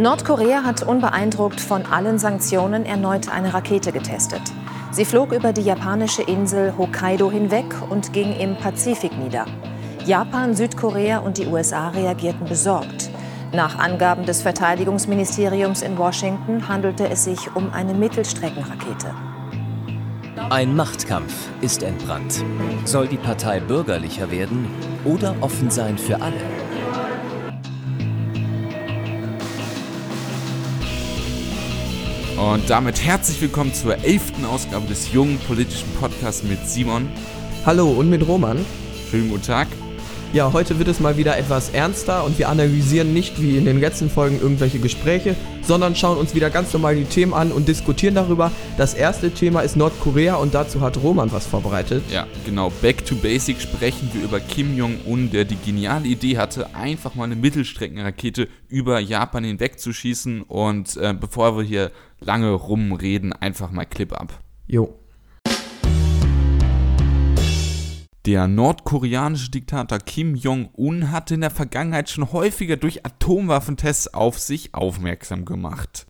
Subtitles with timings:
[0.00, 4.40] Nordkorea hat unbeeindruckt von allen Sanktionen erneut eine Rakete getestet.
[4.92, 9.44] Sie flog über die japanische Insel Hokkaido hinweg und ging im Pazifik nieder.
[10.06, 13.10] Japan, Südkorea und die USA reagierten besorgt.
[13.52, 19.14] Nach Angaben des Verteidigungsministeriums in Washington handelte es sich um eine Mittelstreckenrakete.
[20.48, 22.42] Ein Machtkampf ist entbrannt.
[22.86, 24.66] Soll die Partei bürgerlicher werden
[25.04, 26.59] oder offen sein für alle?
[32.40, 37.06] Und damit herzlich willkommen zur elften Ausgabe des jungen politischen Podcasts mit Simon.
[37.66, 38.64] Hallo und mit Roman.
[39.10, 39.68] Schönen guten Tag.
[40.32, 43.78] Ja, heute wird es mal wieder etwas ernster und wir analysieren nicht wie in den
[43.78, 48.14] letzten Folgen irgendwelche Gespräche, sondern schauen uns wieder ganz normal die Themen an und diskutieren
[48.14, 48.50] darüber.
[48.76, 52.02] Das erste Thema ist Nordkorea und dazu hat Roman was vorbereitet.
[52.10, 52.70] Ja, genau.
[52.80, 57.24] Back to Basic sprechen wir über Kim Jong-un, der die geniale Idee hatte, einfach mal
[57.24, 60.42] eine Mittelstreckenrakete über Japan hinwegzuschießen.
[60.42, 64.40] Und äh, bevor wir hier lange rumreden, einfach mal Clip ab.
[64.66, 64.94] Jo.
[68.26, 74.74] Der nordkoreanische Diktator Kim Jong-un hatte in der Vergangenheit schon häufiger durch Atomwaffentests auf sich
[74.74, 76.06] aufmerksam gemacht.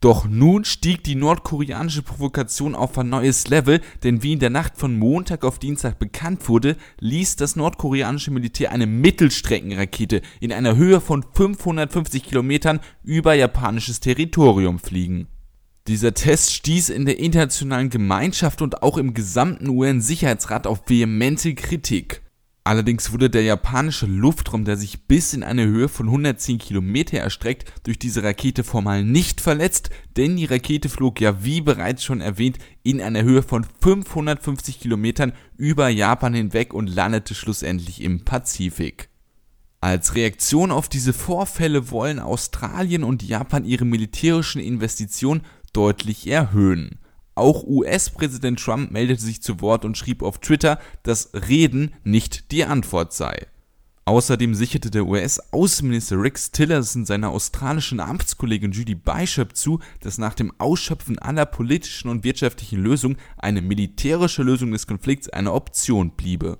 [0.00, 4.78] Doch nun stieg die nordkoreanische Provokation auf ein neues Level, denn wie in der Nacht
[4.78, 11.02] von Montag auf Dienstag bekannt wurde, ließ das nordkoreanische Militär eine Mittelstreckenrakete in einer Höhe
[11.02, 15.26] von 550 Kilometern über japanisches Territorium fliegen.
[15.86, 22.22] Dieser Test stieß in der internationalen Gemeinschaft und auch im gesamten UN-Sicherheitsrat auf vehemente Kritik.
[22.62, 27.72] Allerdings wurde der japanische Luftraum, der sich bis in eine Höhe von 110 Kilometer erstreckt,
[27.84, 32.58] durch diese Rakete formal nicht verletzt, denn die Rakete flog ja wie bereits schon erwähnt
[32.82, 39.08] in einer Höhe von 550 Kilometern über Japan hinweg und landete schlussendlich im Pazifik.
[39.80, 45.40] Als Reaktion auf diese Vorfälle wollen Australien und Japan ihre militärischen Investitionen
[45.72, 46.98] deutlich erhöhen.
[47.34, 52.64] Auch US-Präsident Trump meldete sich zu Wort und schrieb auf Twitter, dass Reden nicht die
[52.64, 53.46] Antwort sei.
[54.04, 60.52] Außerdem sicherte der US-Außenminister Rex Tillerson seiner australischen Amtskollegin Judy Bishop zu, dass nach dem
[60.58, 66.58] Ausschöpfen aller politischen und wirtschaftlichen Lösungen eine militärische Lösung des Konflikts eine Option bliebe.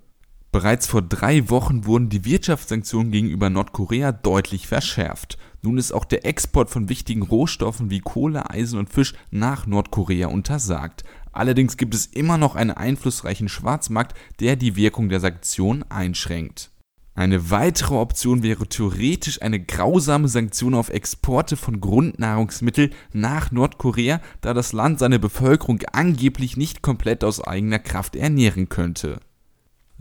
[0.52, 5.38] Bereits vor drei Wochen wurden die Wirtschaftssanktionen gegenüber Nordkorea deutlich verschärft.
[5.62, 10.26] Nun ist auch der Export von wichtigen Rohstoffen wie Kohle, Eisen und Fisch nach Nordkorea
[10.26, 11.04] untersagt.
[11.30, 16.72] Allerdings gibt es immer noch einen einflussreichen Schwarzmarkt, der die Wirkung der Sanktionen einschränkt.
[17.14, 24.54] Eine weitere Option wäre theoretisch eine grausame Sanktion auf Exporte von Grundnahrungsmitteln nach Nordkorea, da
[24.54, 29.20] das Land seine Bevölkerung angeblich nicht komplett aus eigener Kraft ernähren könnte.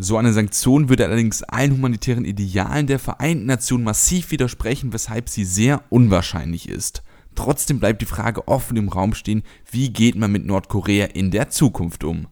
[0.02, 5.44] So eine Sanktion würde allerdings allen humanitären Idealen der Vereinten Nationen massiv widersprechen, weshalb sie
[5.44, 7.04] sehr unwahrscheinlich ist.
[7.36, 11.50] Trotzdem bleibt die Frage offen im Raum stehen, wie geht man mit Nordkorea in der
[11.50, 12.28] Zukunft um?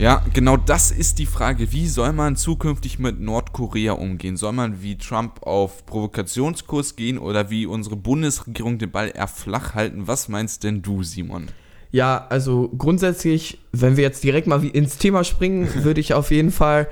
[0.00, 1.72] Ja, genau das ist die Frage.
[1.72, 4.38] Wie soll man zukünftig mit Nordkorea umgehen?
[4.38, 9.74] Soll man wie Trump auf Provokationskurs gehen oder wie unsere Bundesregierung den Ball eher flach
[9.74, 10.08] halten?
[10.08, 11.48] Was meinst denn du, Simon?
[11.90, 16.50] Ja, also grundsätzlich, wenn wir jetzt direkt mal ins Thema springen, würde ich auf jeden
[16.50, 16.88] Fall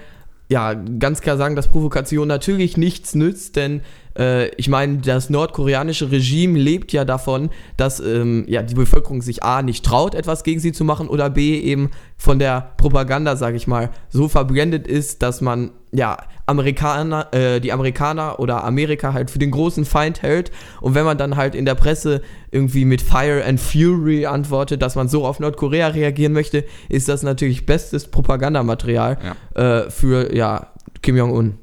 [0.50, 3.80] ja ganz klar sagen, dass Provokation natürlich nichts nützt, denn
[4.18, 9.42] äh, ich meine, das nordkoreanische Regime lebt ja davon, dass ähm, ja, die Bevölkerung sich
[9.42, 13.56] A nicht traut, etwas gegen sie zu machen oder B eben von der Propaganda, sage
[13.56, 19.30] ich mal, so verblendet ist, dass man ja Amerikaner, äh, die Amerikaner oder Amerika halt
[19.30, 20.50] für den großen Feind hält.
[20.80, 24.94] Und wenn man dann halt in der Presse irgendwie mit Fire and Fury antwortet, dass
[24.94, 29.18] man so auf Nordkorea reagieren möchte, ist das natürlich bestes Propagandamaterial
[29.54, 29.82] ja.
[29.84, 31.58] äh, für ja, Kim Jong-un.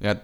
[0.00, 0.16] Ja,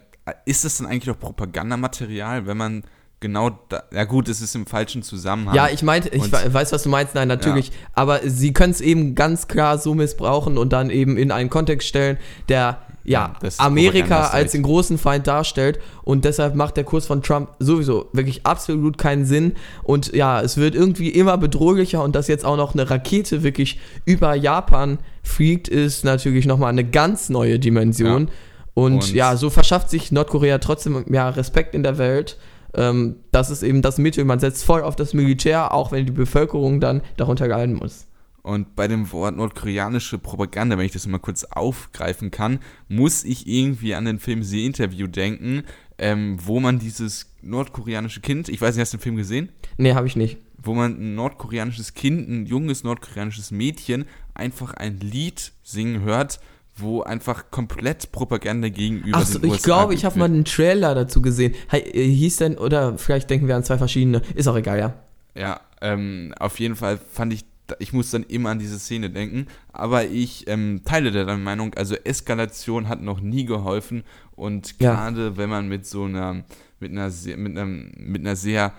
[0.45, 2.85] ist das dann eigentlich auch Propagandamaterial, wenn man
[3.21, 5.55] genau da, ja gut, es ist im falschen Zusammenhang.
[5.55, 7.75] Ja, ich meinte, ich weiß, was du meinst, nein, natürlich, ja.
[7.95, 11.89] aber sie können es eben ganz klar so missbrauchen und dann eben in einen Kontext
[11.89, 12.19] stellen,
[12.49, 17.23] der ja, ja Amerika als den großen Feind darstellt und deshalb macht der Kurs von
[17.23, 22.29] Trump sowieso wirklich absolut keinen Sinn und ja, es wird irgendwie immer bedrohlicher und dass
[22.29, 27.59] jetzt auch noch eine Rakete wirklich über Japan fliegt, ist natürlich nochmal eine ganz neue
[27.59, 28.27] Dimension.
[28.27, 28.33] Ja.
[28.79, 32.39] Und, und, ja, so verschafft sich Nordkorea trotzdem ja, Respekt in der Welt.
[32.75, 34.25] Ähm, das ist eben das Mittel.
[34.25, 38.07] Man setzt voll auf das Militär, auch wenn die Bevölkerung dann darunter leiden muss.
[38.43, 43.49] Und bei dem Wort nordkoreanische Propaganda, wenn ich das mal kurz aufgreifen kann, muss ich
[43.49, 45.65] irgendwie an den Film The Interview denken,
[45.99, 49.49] ähm, wo man dieses nordkoreanische Kind, ich weiß nicht, hast du den Film gesehen?
[49.77, 50.39] Nee, habe ich nicht.
[50.57, 54.05] Wo man ein nordkoreanisches Kind, ein junges nordkoreanisches Mädchen,
[54.35, 56.39] einfach ein Lied singen hört,
[56.81, 60.45] wo einfach komplett Propaganda gegenüber Ach so, den ich USA glaube, ich habe mal einen
[60.45, 61.55] Trailer dazu gesehen.
[61.71, 64.23] Äh, hieß denn, oder vielleicht denken wir an zwei verschiedene.
[64.35, 64.95] Ist auch egal, ja.
[65.35, 67.45] Ja, ähm, auf jeden Fall fand ich,
[67.79, 71.95] ich muss dann immer an diese Szene denken, aber ich ähm, teile deine Meinung, also
[71.95, 74.05] Eskalation hat noch nie geholfen
[74.35, 74.95] und Ja.
[74.95, 76.45] gerade wenn man mit so einer,
[76.81, 78.73] mit einer, mit einem, mit einer sehr,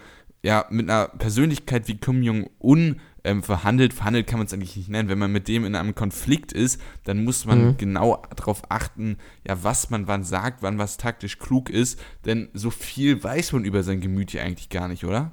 [0.44, 4.90] ja, mit einer Persönlichkeit wie Kim Jong-un ähm, verhandelt, verhandelt kann man es eigentlich nicht
[4.90, 7.78] nennen, wenn man mit dem in einem Konflikt ist, dann muss man Mhm.
[7.78, 9.18] genau darauf achten,
[9.48, 13.66] ja, was man wann sagt, wann was taktisch klug ist, denn so viel weiß man
[13.66, 15.32] über sein Gemüt ja eigentlich gar nicht, oder?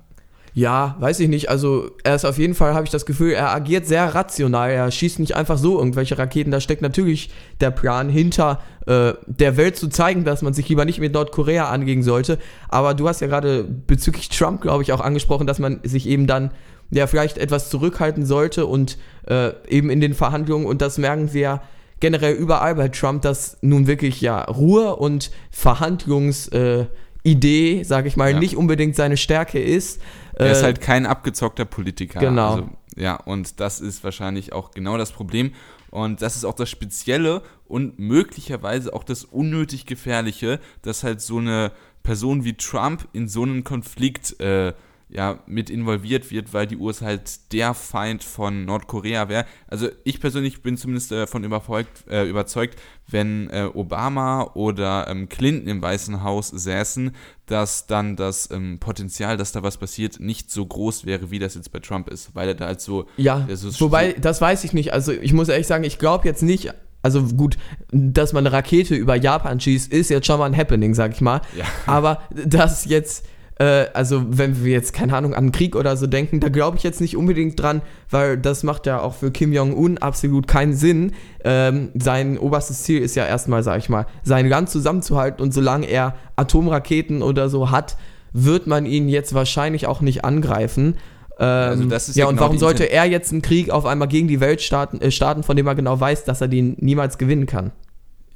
[0.52, 1.50] Ja, weiß ich nicht.
[1.50, 4.70] Also, er ist auf jeden Fall, habe ich das Gefühl, er agiert sehr rational.
[4.70, 6.50] Er schießt nicht einfach so irgendwelche Raketen.
[6.50, 7.28] Da steckt natürlich
[7.60, 11.68] der Plan hinter, äh, der Welt zu zeigen, dass man sich lieber nicht mit Nordkorea
[11.68, 12.38] angehen sollte.
[12.70, 16.26] Aber du hast ja gerade bezüglich Trump, glaube ich, auch angesprochen, dass man sich eben
[16.26, 16.50] dann
[16.90, 20.66] ja vielleicht etwas zurückhalten sollte und äh, eben in den Verhandlungen.
[20.66, 21.62] Und das merken wir ja
[22.00, 26.86] generell überall bei Trump, dass nun wirklich ja Ruhe und Verhandlungsidee, äh,
[27.22, 28.38] Idee, sag ich mal, Ja.
[28.38, 30.00] nicht unbedingt seine Stärke ist.
[30.34, 32.20] Er ist Äh, halt kein abgezockter Politiker.
[32.20, 32.50] Genau.
[32.52, 35.52] Also, ja, und das ist wahrscheinlich auch genau das Problem.
[35.90, 41.38] Und das ist auch das Spezielle und möglicherweise auch das unnötig Gefährliche, dass halt so
[41.38, 41.72] eine
[42.04, 44.72] Person wie Trump in so einen Konflikt äh,
[45.08, 49.46] ja, mit involviert wird, weil die USA halt der Feind von Nordkorea wäre.
[49.68, 52.76] Also ich persönlich bin zumindest davon überzeugt, äh, überzeugt
[53.08, 57.12] wenn äh, Obama oder ähm, Clinton im Weißen Haus säßen,
[57.46, 61.54] dass dann das ähm, Potenzial, dass da was passiert, nicht so groß wäre, wie das
[61.54, 63.06] jetzt bei Trump ist, weil er da halt so...
[63.16, 64.92] Ja, so- wobei, das weiß ich nicht.
[64.92, 67.56] Also ich muss ehrlich sagen, ich glaube jetzt nicht, also gut,
[67.92, 71.20] dass man eine Rakete über Japan schießt, ist jetzt schon mal ein Happening, sag ich
[71.20, 71.40] mal.
[71.56, 71.64] Ja.
[71.86, 73.24] Aber das jetzt,
[73.58, 76.76] äh, also wenn wir jetzt, keine Ahnung, an einen Krieg oder so denken, da glaube
[76.76, 80.74] ich jetzt nicht unbedingt dran, weil das macht ja auch für Kim Jong-un absolut keinen
[80.74, 81.12] Sinn.
[81.42, 85.86] Ähm, sein oberstes Ziel ist ja erstmal, sag ich mal, sein Land zusammenzuhalten und solange
[85.86, 87.96] er Atomraketen oder so hat,
[88.32, 90.96] wird man ihn jetzt wahrscheinlich auch nicht angreifen.
[91.38, 93.70] Ähm, Also das ist ja, ja und genau warum die sollte er jetzt einen Krieg
[93.70, 96.48] auf einmal gegen die Welt starten, äh, starten, von dem er genau weiß, dass er
[96.48, 97.72] den niemals gewinnen kann?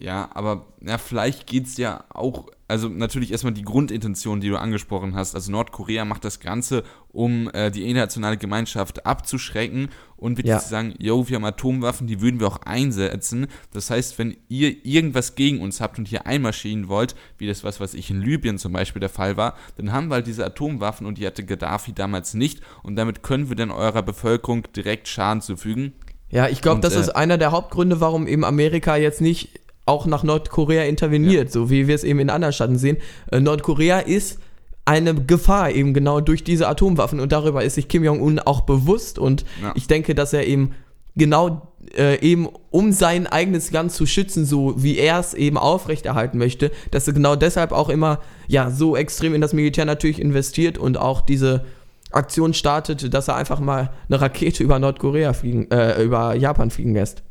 [0.00, 4.56] Ja, aber ja, vielleicht geht es ja auch, also natürlich erstmal die Grundintention, die du
[4.56, 5.35] angesprochen hast.
[5.35, 10.58] Also Nordkorea macht das Ganze, um äh, die internationale Gemeinschaft abzuschrecken und wirklich Ja.
[10.58, 13.47] zu sagen, yo, wir haben Atomwaffen, die würden wir auch einsetzen.
[13.75, 17.79] Das heißt, wenn ihr irgendwas gegen uns habt und hier einmarschieren wollt, wie das was,
[17.79, 21.06] was ich in Libyen zum Beispiel der Fall war, dann haben wir halt diese Atomwaffen
[21.06, 25.43] und die hatte Gaddafi damals nicht und damit können wir dann eurer Bevölkerung direkt Schaden
[25.43, 25.93] zufügen.
[26.31, 29.59] Ja, ich glaube, das äh, ist einer der Hauptgründe, warum eben Amerika jetzt nicht
[29.90, 32.96] auch nach Nordkorea interveniert, so wie wir es eben in anderen Staaten sehen.
[33.31, 34.38] Äh, Nordkorea ist
[34.84, 39.19] eine Gefahr eben genau durch diese Atomwaffen und darüber ist sich Kim Jong-un auch bewusst
[39.19, 39.72] und Ja.
[39.75, 40.70] ich denke, dass er eben
[41.16, 46.38] genau äh, eben um sein eigenes Land zu schützen, so wie er es eben aufrechterhalten
[46.38, 50.78] möchte, dass er genau deshalb auch immer ja so extrem in das Militär natürlich investiert
[50.78, 51.64] und auch diese
[52.12, 56.94] Aktion startet, dass er einfach mal eine Rakete über Nordkorea fliegen, äh, über Japan fliegen
[56.94, 57.22] lässt.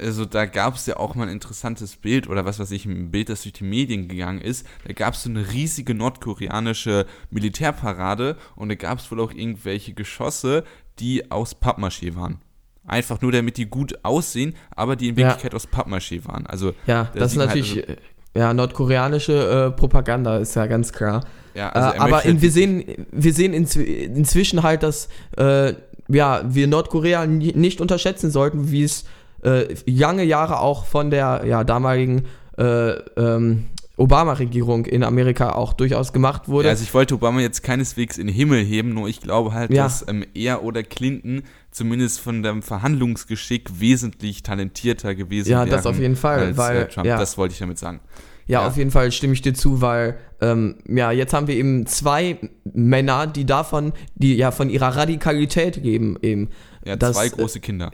[0.00, 3.10] Also da gab es ja auch mal ein interessantes Bild oder was weiß ich, ein
[3.10, 4.66] Bild, das durch die Medien gegangen ist.
[4.86, 9.94] Da gab es so eine riesige nordkoreanische Militärparade und da gab es wohl auch irgendwelche
[9.94, 10.64] Geschosse,
[10.98, 12.38] die aus Pappmaché waren.
[12.86, 15.26] Einfach nur, damit die gut aussehen, aber die in Ja.
[15.28, 16.46] Wirklichkeit aus Pappmaché waren.
[16.46, 17.96] Also Ja, da das ist sieht man halt, natürlich äh,
[18.34, 21.24] ja nordkoreanische äh, Propaganda, ist ja ganz klar.
[21.54, 25.08] ja, also äh, er aber in, halt wir sehen, wir sehen inzw inzwischen halt, dass
[25.36, 25.74] äh,
[26.10, 29.04] ja, wir Nordkorea ni- nicht unterschätzen sollten, wie es
[29.48, 32.24] äh, lange Jahre auch von der ja, damaligen
[32.58, 33.64] äh, ähm,
[33.96, 36.66] Obama-Regierung in Amerika auch durchaus gemacht wurde.
[36.68, 39.72] Ja, also ich wollte Obama jetzt keineswegs in den Himmel heben, nur ich glaube halt,
[39.72, 39.84] Ja.
[39.84, 45.70] dass ähm, er oder Clinton zumindest von dem Verhandlungsgeschick wesentlich talentierter gewesen Ja, wären.
[45.70, 47.06] das auf jeden Fall, als, weil- äh, Trump.
[47.06, 47.18] ja.
[47.18, 48.00] Das wollte ich damit sagen.
[48.46, 48.68] Ja, Ja.
[48.68, 52.38] auf jeden Fall stimme ich dir zu, weil ähm, ja, jetzt haben wir eben zwei
[52.72, 56.48] Männer, die davon, die ja von ihrer Radikalität geben, eben.
[56.84, 57.90] Ja, Das, zwei äh, große Kinder.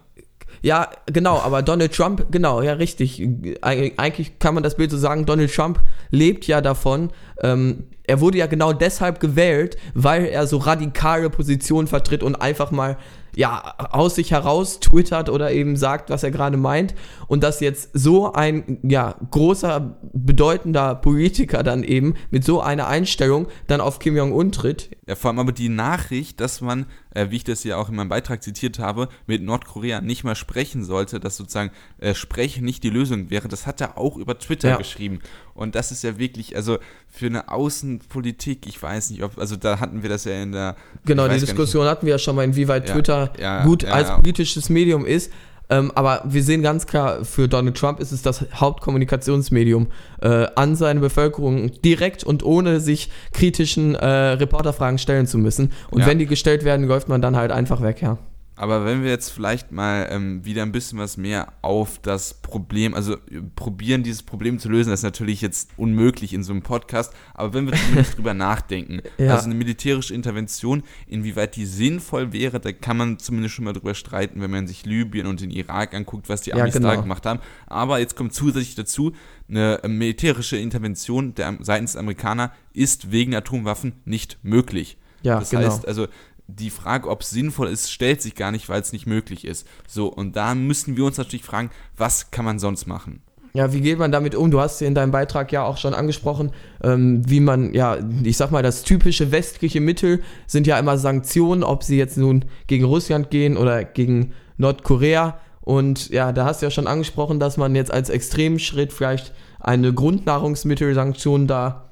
[0.65, 3.23] Ja, genau, aber Donald Trump, genau, ja, richtig.
[3.61, 5.79] Eig eigentlich kann man das Bild so sagen, Donald Trump
[6.11, 7.11] lebt ja davon.
[7.43, 12.71] Ähm, er wurde ja genau deshalb gewählt, weil er so radikale Positionen vertritt und einfach
[12.71, 12.97] mal
[13.37, 16.95] ja, aus sich heraus twittert oder eben sagt, was er gerade meint.
[17.27, 23.49] Und dass jetzt so ein ja, großer, bedeutender Politiker dann eben mit so einer Einstellung
[23.67, 24.91] dann auf Kim Jong-un tritt.
[25.07, 27.97] Ja, vor allem aber die Nachricht, dass man, äh, wie ich das ja auch in
[27.97, 32.83] meinem Beitrag zitiert habe, mit Nordkorea nicht mal sprechen sollte, dass sozusagen äh, Sprechen nicht
[32.83, 34.77] die Lösung wäre, das hat er auch über Twitter Ja.
[34.77, 35.21] geschrieben.
[35.55, 36.79] Und das ist ja wirklich, also
[37.09, 40.77] für eine Außenpolitik, ich weiß nicht, ob, also da hatten wir das ja in der.
[41.05, 44.69] Genau, die Diskussion hatten wir ja schon mal, inwieweit Ja, Twitter ja, gut als politisches
[44.69, 45.33] Medium ist.
[45.75, 49.89] Ähm, aber wir sehen ganz klar, für Donald Trump ist es das Hauptkommunikationsmedium
[50.23, 55.73] äh, an seine Bevölkerung direkt und ohne sich kritischen äh, Reporterfragen stellen zu müssen.
[55.91, 56.07] Und Ja.
[56.07, 58.19] wenn die gestellt werden, läuft man dann halt einfach weg, ja.
[58.57, 62.95] Aber wenn wir jetzt vielleicht mal ähm, wieder ein bisschen was mehr auf das Problem,
[62.95, 66.63] also äh, probieren, dieses Problem zu lösen, das ist natürlich jetzt unmöglich in so einem
[66.63, 69.35] Podcast, aber wenn wir zumindest drüber nachdenken, Ja.
[69.35, 73.95] also eine militärische Intervention, inwieweit die sinnvoll wäre, da kann man zumindest schon mal drüber
[73.95, 77.03] streiten, wenn man sich Libyen und den Irak anguckt, was die Ja, Amis da genau.
[77.03, 77.41] gemacht haben.
[77.67, 79.13] Aber jetzt kommt zusätzlich dazu,
[79.49, 84.97] eine äh, militärische Intervention der, seitens der Amerikaner ist wegen Atomwaffen nicht möglich.
[85.23, 85.65] Ja, das genau.
[85.67, 86.07] heißt, also
[86.47, 89.67] die Frage, ob es sinnvoll ist, stellt sich gar nicht, weil es nicht möglich ist.
[89.87, 93.23] So, und da müssen wir uns natürlich fragen, was kann man sonst machen?
[93.57, 94.51] Ja, wie geht man damit um?
[94.51, 96.51] Du hast in deinem Beitrag ja auch schon angesprochen,
[96.83, 101.63] ähm, wie man, ja, ich sag mal, das typische westliche Mittel sind ja immer Sanktionen,
[101.63, 105.39] ob sie jetzt nun gegen Russland gehen oder gegen Nordkorea.
[105.61, 109.95] Und ja, da hast du ja schon angesprochen, dass man jetzt als Extremschritt vielleicht eine
[109.95, 111.91] Grundnahrungsmittelsanktion da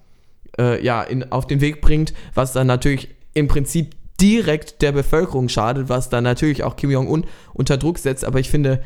[0.59, 5.49] äh, ja, in, auf den Weg bringt, was dann natürlich im Prinzip direkt der Bevölkerung
[5.49, 8.25] schadet, was dann natürlich auch Kim Jong-un unter Druck setzt.
[8.25, 8.83] Aber ich finde,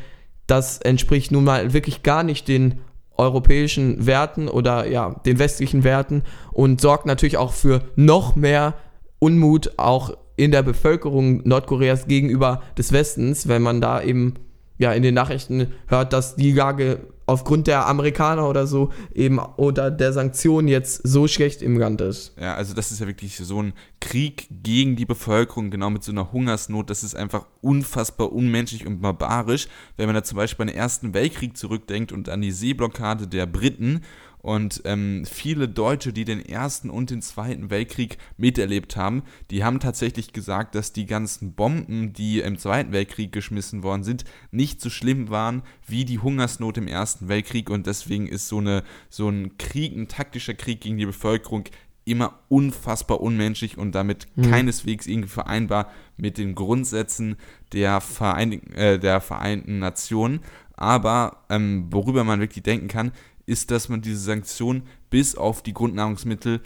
[0.47, 2.79] das entspricht nun mal wirklich gar nicht den
[3.15, 8.73] europäischen Werten oder ja, den westlichen Werten und sorgt natürlich auch für noch mehr
[9.19, 14.35] Unmut auch in der Bevölkerung Nordkoreas gegenüber des Westens, wenn man da eben
[14.77, 19.91] ja in den Nachrichten hört, dass die Lage aufgrund der Amerikaner oder so eben oder
[19.91, 22.33] der Sanktionen jetzt so schlecht im Land ist.
[22.39, 26.11] Ja, also das ist ja wirklich so ein Krieg gegen die Bevölkerung, genau mit so
[26.11, 26.89] einer Hungersnot.
[26.89, 29.67] Das ist einfach unfassbar unmenschlich und barbarisch,
[29.97, 33.45] wenn man da zum Beispiel an den Ersten Weltkrieg zurückdenkt und an die Seeblockade der
[33.45, 34.01] Briten.
[34.47, 39.81] Und ähm, viele Deutsche, die den Ersten und den Zweiten Weltkrieg miterlebt haben, die haben
[39.81, 44.89] tatsächlich gesagt, dass die ganzen Bomben, die im Zweiten Weltkrieg geschmissen worden sind, nicht so
[44.89, 47.69] schlimm waren wie die Hungersnot im Ersten Weltkrieg.
[47.69, 51.65] Und deswegen ist so, eine, so ein Krieg, ein taktischer Krieg gegen die Bevölkerung
[52.05, 57.35] immer unfassbar unmenschlich und damit keineswegs irgendwie vereinbar mit den Grundsätzen
[57.73, 60.39] der, Vereinigen, äh, der Vereinten Nationen.
[60.77, 63.11] Aber ähm, worüber man wirklich denken kann,
[63.47, 66.61] ist, dass man diese Sanktionen bis auf die Grundnahrungsmittel,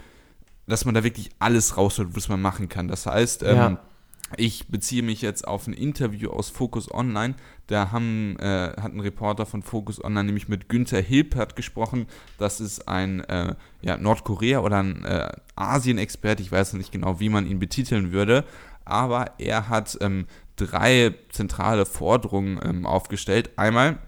[0.66, 2.88] dass man da wirklich alles rausholt, was man machen kann.
[2.88, 3.80] Das heißt, ähm, Ja.
[4.36, 7.34] ich beziehe mich jetzt auf ein Interview aus Focus Online.
[7.68, 12.06] Da haben, äh, hat ein Reporter von Focus Online nämlich mit Günther Hilpert gesprochen.
[12.38, 16.42] Das ist ein äh, ja, Nordkorea oder ein äh, Asien-Experte.
[16.42, 18.44] Ich weiß nicht genau, wie man ihn betiteln würde.
[18.84, 23.50] Aber er hat ähm, drei zentrale Forderungen ähm, aufgestellt.
[23.56, 23.98] Einmal,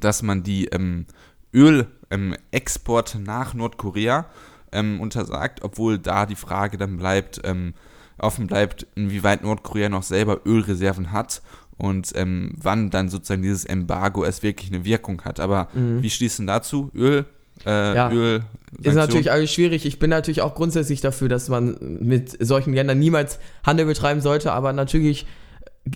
[0.00, 1.06] dass man die ähm,
[1.54, 4.26] Ölexport nach Nordkorea
[4.72, 7.74] ähm, untersagt, obwohl da die Frage dann bleibt, ähm,
[8.18, 11.42] offen bleibt, inwieweit Nordkorea noch selber Ölreserven hat
[11.76, 15.40] und ähm, wann dann sozusagen dieses Embargo es wirklich eine Wirkung hat.
[15.40, 16.90] Aber wie stehst du denn dazu?
[16.94, 17.24] Öl?
[17.66, 18.10] Äh, Ja.
[18.10, 18.42] Öl
[18.82, 19.86] Ist natürlich alles schwierig.
[19.86, 24.52] Ich bin natürlich auch grundsätzlich dafür, dass man mit solchen Ländern niemals Handel betreiben sollte,
[24.52, 25.26] aber natürlich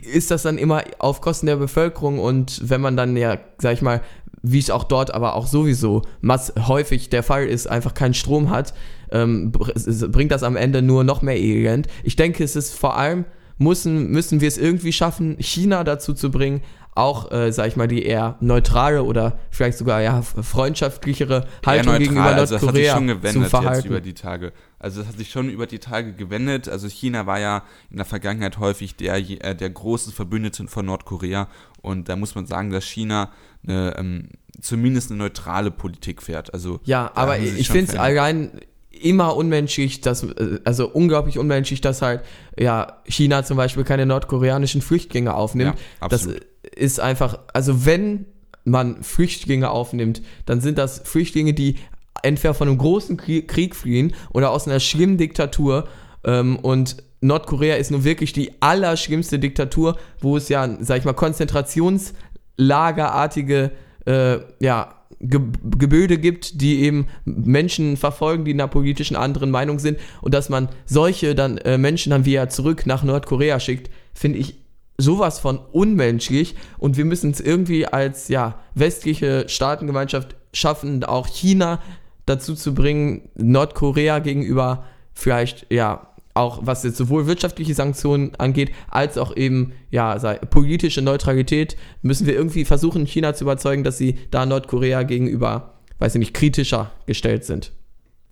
[0.02, 3.82] ist das dann immer auf Kosten der Bevölkerung und wenn man dann ja, sag ich
[3.82, 4.02] mal,
[4.42, 8.50] wie es auch dort aber auch sowieso mass häufig der Fall ist, einfach keinen Strom
[8.50, 8.74] hat,
[9.10, 11.88] ähm, bringt das am Ende nur noch mehr Elend.
[12.02, 13.24] Ich denke, es ist vor allem,
[13.56, 16.62] müssen, müssen wir es irgendwie schaffen, China dazu zu bringen,
[16.94, 21.98] auch, äh, sag ich mal, die eher neutrale oder vielleicht sogar ja freundschaftlichere Haltung eher
[22.00, 23.88] gegenüber neutral, also das hat sich Nordkorea schon zu gewendet jetzt verhalten.
[23.88, 24.52] über die Tage.
[24.78, 26.68] Also das hat sich schon über die Tage gewendet.
[26.68, 31.48] Also China war ja in der Vergangenheit häufig der, äh, der große Verbündete von Nordkorea
[31.82, 33.30] und da muss man sagen, dass China
[33.66, 34.28] eine, ähm,
[34.60, 36.52] zumindest eine neutrale Politik fährt.
[36.54, 42.02] Also Ja, aber ich finde es allein immer unmenschlich, dass, äh, also unglaublich unmenschlich, dass
[42.02, 42.22] halt,
[42.58, 45.78] ja, China zum Beispiel keine nordkoreanischen Flüchtlinge aufnimmt.
[46.00, 46.28] Ja, das
[46.74, 48.26] ist einfach, also wenn
[48.64, 51.76] man Flüchtlinge aufnimmt, dann sind das Flüchtlinge, die
[52.22, 55.86] entweder von einem großen Krie- Krieg fliehen oder aus einer schlimmen Diktatur.
[56.24, 61.14] Ähm, und Nordkorea ist nun wirklich die allerschlimmste Diktatur, wo es ja, sag ich mal,
[61.14, 63.72] Konzentrationslagerartige
[64.06, 69.80] äh, ja, Ge Gebilde gibt, die eben Menschen verfolgen, die in einer politischen anderen Meinung
[69.80, 74.38] sind und dass man solche dann äh, Menschen dann wieder zurück nach Nordkorea schickt, finde
[74.38, 74.60] ich
[74.96, 81.80] sowas von unmenschlich und wir müssen es irgendwie als ja westliche Staatengemeinschaft schaffen, auch China
[82.28, 86.08] dazu zu bringen, Nordkorea gegenüber vielleicht ja
[86.38, 92.26] auch was jetzt sowohl wirtschaftliche Sanktionen angeht, als auch eben ja sei, politische Neutralität, müssen
[92.26, 96.92] wir irgendwie versuchen, China zu überzeugen, dass sie da Nordkorea gegenüber, weiß ich nicht, kritischer
[97.06, 97.72] gestellt sind.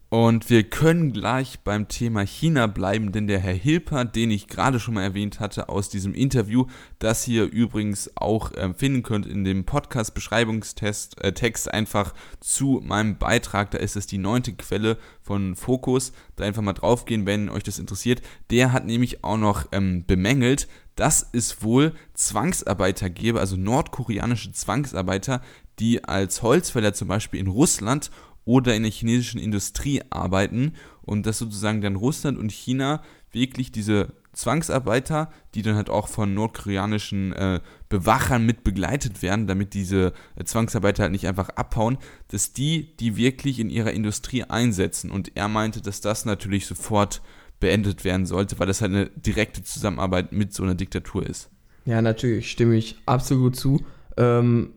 [0.09, 4.79] Und wir können gleich beim Thema China bleiben, denn der Herr Hilper, den ich gerade
[4.79, 6.67] schon mal erwähnt hatte aus diesem Interview,
[7.01, 13.73] das ihr übrigens auch äh, finden könnt in dem Podcast-Beschreibungstext äh, einfach zu meinem Beitrag,
[13.73, 17.81] da ist es die neunte Quelle von Focus, da einfach mal draufgehen, wenn euch das
[17.81, 18.23] interessiert.
[18.51, 25.43] Der hat nämlich auch noch ähm, bemängelt, dass es wohl Zwangsarbeiter gäbe, also nordkoreanische Zwangsarbeiter,
[25.81, 28.11] die als Holzfäller zum Beispiel in Russland
[28.47, 30.73] oder in der chinesischen Industrie arbeiten
[31.03, 36.35] und dass sozusagen dann Russland und China wirklich diese Zwangsarbeiter, die dann halt auch von
[36.35, 41.99] nordkoreanischen äh, Bewachern mit begleitet werden, damit diese äh, Zwangsarbeiter halt nicht einfach abhauen,
[42.29, 45.11] dass die die wirklich in ihrer Industrie einsetzen.
[45.11, 47.23] Und er meinte, dass das natürlich sofort
[47.61, 51.51] beendet werden sollte, weil das halt eine direkte Zusammenarbeit mit so einer Diktatur ist.
[51.87, 53.85] Ja, natürlich, stimme ich absolut zu.
[54.19, 54.75] Ähm,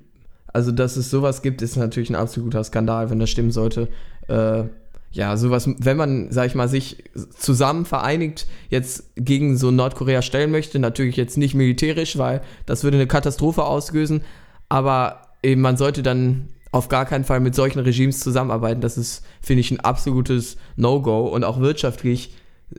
[0.53, 3.87] also, dass es sowas gibt, ist natürlich ein absoluter Skandal, wenn das stimmen sollte.
[4.27, 4.63] Äh,
[5.11, 7.03] ja, sowas, wenn man, sag ich mal, sich
[7.35, 12.97] zusammen vereinigt jetzt gegen so Nordkorea stellen möchte, natürlich jetzt nicht militärisch, weil das würde
[12.97, 14.21] eine Katastrophe auslösen,
[14.69, 18.81] aber eben man sollte dann auf gar keinen Fall mit solchen Regimes zusammenarbeiten.
[18.81, 22.35] Das ist, finde ich, ein absolutes No-Go und auch wirtschaftlich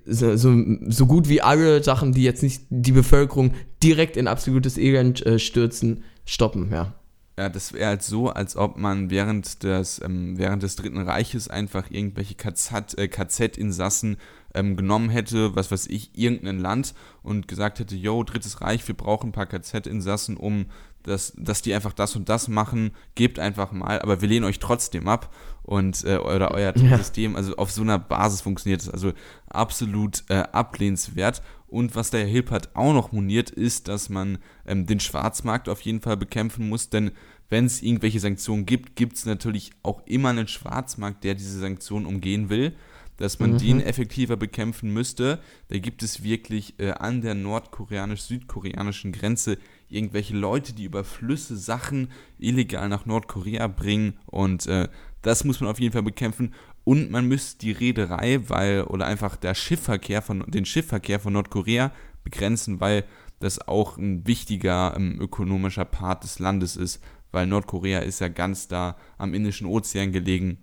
[0.06, 5.26] so, so, gut wie alle Sachen, die jetzt nicht die Bevölkerung direkt in absolutes Elend
[5.26, 6.94] äh, stürzen, stoppen, ja.
[7.40, 11.48] Ja, das wäre halt so, als ob man während des, ähm, während des Dritten Reiches
[11.48, 14.16] einfach irgendwelche KZ-Insassen
[14.52, 16.92] äh, ähm, genommen hätte, was weiß ich, irgendein Land
[17.22, 20.66] und gesagt hätte, yo, Drittes Reich, wir brauchen ein paar KZ-Insassen, um
[21.04, 24.58] dass, dass die einfach das und das machen, gebt einfach mal, aber wir lehnen euch
[24.58, 26.98] trotzdem ab und äh, oder euer ja.
[26.98, 29.14] System, also auf so einer Basis funktioniert es, also
[29.48, 31.40] absolut äh, ablehnenswert.
[31.68, 36.00] Und was der Hilpert auch noch moniert, ist, dass man ähm, den Schwarzmarkt auf jeden
[36.00, 37.12] Fall bekämpfen muss, denn
[37.50, 42.06] wenn es irgendwelche Sanktionen gibt, gibt es natürlich auch immer einen Schwarzmarkt, der diese Sanktionen
[42.06, 42.72] umgehen will
[43.20, 43.58] dass man mhm.
[43.58, 45.40] den effektiver bekämpfen müsste.
[45.68, 49.58] Da gibt es wirklich äh, an der nordkoreanisch-südkoreanischen Grenze
[49.90, 54.88] irgendwelche Leute, die über Flüsse Sachen illegal nach Nordkorea bringen und äh,
[55.20, 56.54] das muss man auf jeden Fall bekämpfen.
[56.84, 61.92] Und man müsste die Reederei, weil, oder einfach der Schiffverkehr von, den Schiffverkehr von Nordkorea
[62.24, 63.04] begrenzen, weil
[63.38, 68.68] das auch ein wichtiger ähm, ökonomischer Part des Landes ist, weil Nordkorea ist ja ganz
[68.68, 70.58] da am Indischen Ozean gelegen.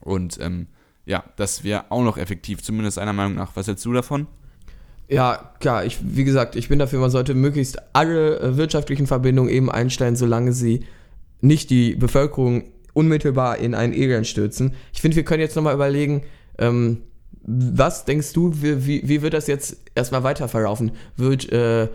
[0.00, 0.68] Und ähm,
[1.04, 3.54] ja, das wäre auch noch effektiv, zumindest einer Meinung nach.
[3.54, 4.26] Was hältst du davon?
[5.08, 9.50] Ja, klar, ich, wie gesagt, ich bin dafür, man sollte möglichst alle äh, wirtschaftlichen Verbindungen
[9.50, 10.84] eben einstellen, solange sie
[11.40, 14.74] nicht die Bevölkerung unmittelbar in ein Elend stürzen.
[14.92, 16.22] Ich finde, wir können jetzt nochmal überlegen,
[16.58, 17.02] ähm,
[17.42, 20.90] was denkst du, wie, wie, wie, wird das jetzt erstmal weiter verlaufen?
[21.16, 21.88] Wird, äh,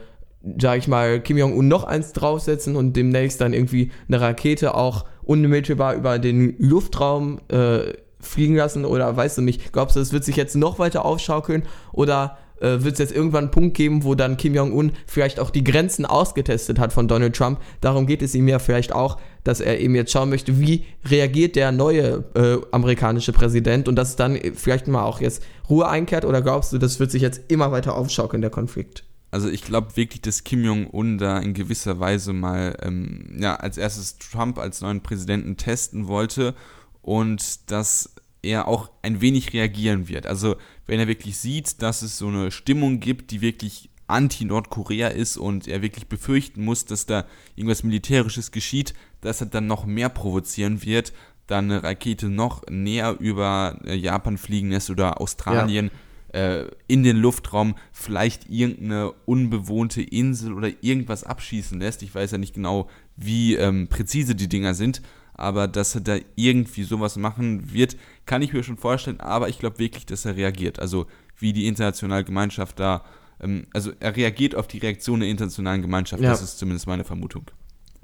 [0.59, 5.05] sag ich mal, Kim Jong-un noch eins draufsetzen und demnächst dann irgendwie eine Rakete auch
[5.23, 10.23] unmittelbar über den Luftraum äh, fliegen lassen oder weißt du nicht, glaubst du, es wird
[10.23, 14.15] sich jetzt noch weiter aufschaukeln oder äh, wird es jetzt irgendwann einen Punkt geben, wo
[14.15, 17.59] dann Kim Jong-un vielleicht auch die Grenzen ausgetestet hat von Donald Trump.
[17.81, 21.55] Darum geht es ihm ja vielleicht auch, dass er eben jetzt schauen möchte, wie reagiert
[21.55, 26.41] der neue äh, amerikanische Präsident und dass dann vielleicht mal auch jetzt Ruhe einkehrt oder
[26.41, 29.03] glaubst du, das wird sich jetzt immer weiter aufschaukeln, der Konflikt?
[29.31, 33.77] Also ich glaube wirklich, dass Kim Jong-un da in gewisser Weise mal ähm, ja, als
[33.77, 36.53] erstes Trump als neuen Präsidenten testen wollte
[37.01, 40.27] und dass er auch ein wenig reagieren wird.
[40.27, 45.37] Also wenn er wirklich sieht, dass es so eine Stimmung gibt, die wirklich anti-Nordkorea ist
[45.37, 50.09] und er wirklich befürchten muss, dass da irgendwas Militärisches geschieht, dass er dann noch mehr
[50.09, 51.13] provozieren wird,
[51.47, 55.91] dann eine Rakete noch näher über äh, Japan fliegen lässt oder Australien ja.
[56.33, 62.03] Äh, in den Luftraum, vielleicht irgendeine unbewohnte Insel oder irgendwas abschießen lässt.
[62.03, 65.01] Ich weiß ja nicht genau, wie ähm, präzise die Dinger sind,
[65.33, 69.59] aber dass er da irgendwie sowas machen wird, kann ich mir schon vorstellen, aber ich
[69.59, 70.79] glaube wirklich, dass er reagiert.
[70.79, 73.03] Also wie die internationale Gemeinschaft da,
[73.41, 76.29] ähm, also er reagiert auf die Reaktion der internationalen Gemeinschaft, ja.
[76.29, 77.49] das ist zumindest meine Vermutung.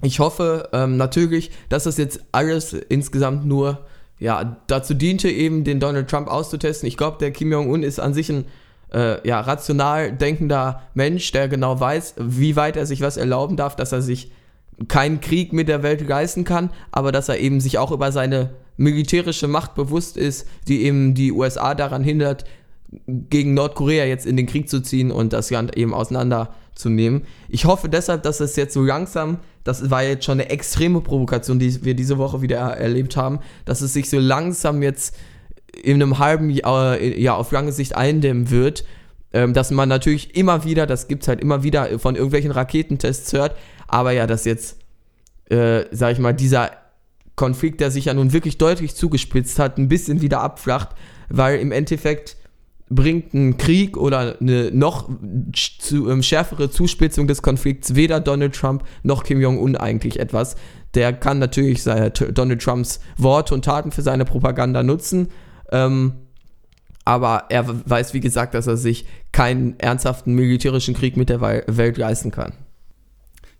[0.02, 3.86] Ich hoffe ähm, natürlich, dass das jetzt alles insgesamt nur
[4.18, 6.88] ja, dazu diente, eben den Donald Trump auszutesten.
[6.88, 8.46] Ich glaube, der Kim Jong-un ist an sich ein
[8.92, 13.76] äh, ja, rational denkender Mensch, der genau weiß, wie weit er sich was erlauben darf,
[13.76, 14.30] dass er sich
[14.86, 18.50] keinen Krieg mit der Welt leisten kann, aber dass er eben sich auch über seine
[18.76, 22.44] militärische Macht bewusst ist, die eben die USA daran hindert,
[23.06, 25.92] gegen Nordkorea jetzt in den Krieg zu ziehen und das Land eben
[26.78, 27.22] auseinanderzunehmen.
[27.48, 31.58] Ich hoffe deshalb, dass es jetzt so langsam, das war jetzt schon eine extreme Provokation,
[31.58, 35.16] die wir diese Woche wieder erlebt haben, dass es sich so langsam jetzt
[35.82, 38.84] in einem halben Jahr, ja, auf lange Sicht eindämmen wird,
[39.32, 43.32] ähm, dass man natürlich immer wieder, das gibt es halt immer wieder von irgendwelchen Raketentests
[43.32, 44.78] hört, aber ja, dass jetzt,
[45.50, 46.70] äh, sag ich mal, dieser
[47.36, 50.88] Konflikt, der sich ja nun wirklich deutlich zugespitzt hat, ein bisschen wieder abflacht,
[51.28, 52.37] weil im Endeffekt
[52.90, 55.08] bringt ein Krieg oder eine noch
[55.52, 60.56] zu, ähm, schärfere Zuspitzung des Konflikts weder Donald Trump noch Kim Jong-un eigentlich etwas.
[60.94, 65.28] Der kann natürlich seine, Donald Trumps Worte und Taten für seine Propaganda nutzen,
[65.70, 66.12] ähm,
[67.04, 71.96] aber er weiß, wie gesagt, dass er sich keinen ernsthaften militärischen Krieg mit der Welt
[71.96, 72.52] leisten kann.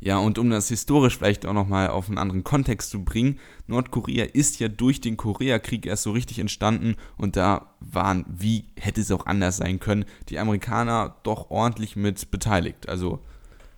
[0.00, 4.26] Ja, und um das historisch vielleicht auch nochmal auf einen anderen Kontext zu bringen, Nordkorea
[4.26, 9.10] ist ja durch den Koreakrieg erst so richtig entstanden und da waren, wie hätte es
[9.10, 12.88] auch anders sein können, die Amerikaner doch ordentlich mit beteiligt.
[12.88, 13.18] Also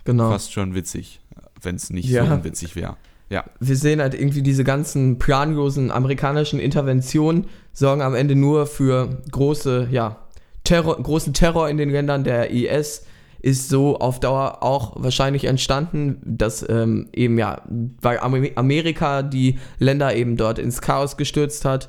[0.05, 0.31] genau.
[0.31, 1.21] fast schon witzig,
[1.63, 2.27] wenn es nicht ja.
[2.27, 2.97] so unwitzig wäre.
[3.31, 3.45] Ja.
[3.61, 9.89] Wir sehen halt irgendwie diese ganzen planlosen amerikanischen Interventionen sorgen am Ende nur für große,
[9.91, 10.17] ja,
[10.65, 13.07] Terror, großen Terror in den Ländern der IS
[13.41, 17.63] ist so auf Dauer auch wahrscheinlich entstanden, dass ähm, eben ja,
[18.01, 21.89] weil Amerika die Länder eben dort ins Chaos gestürzt hat.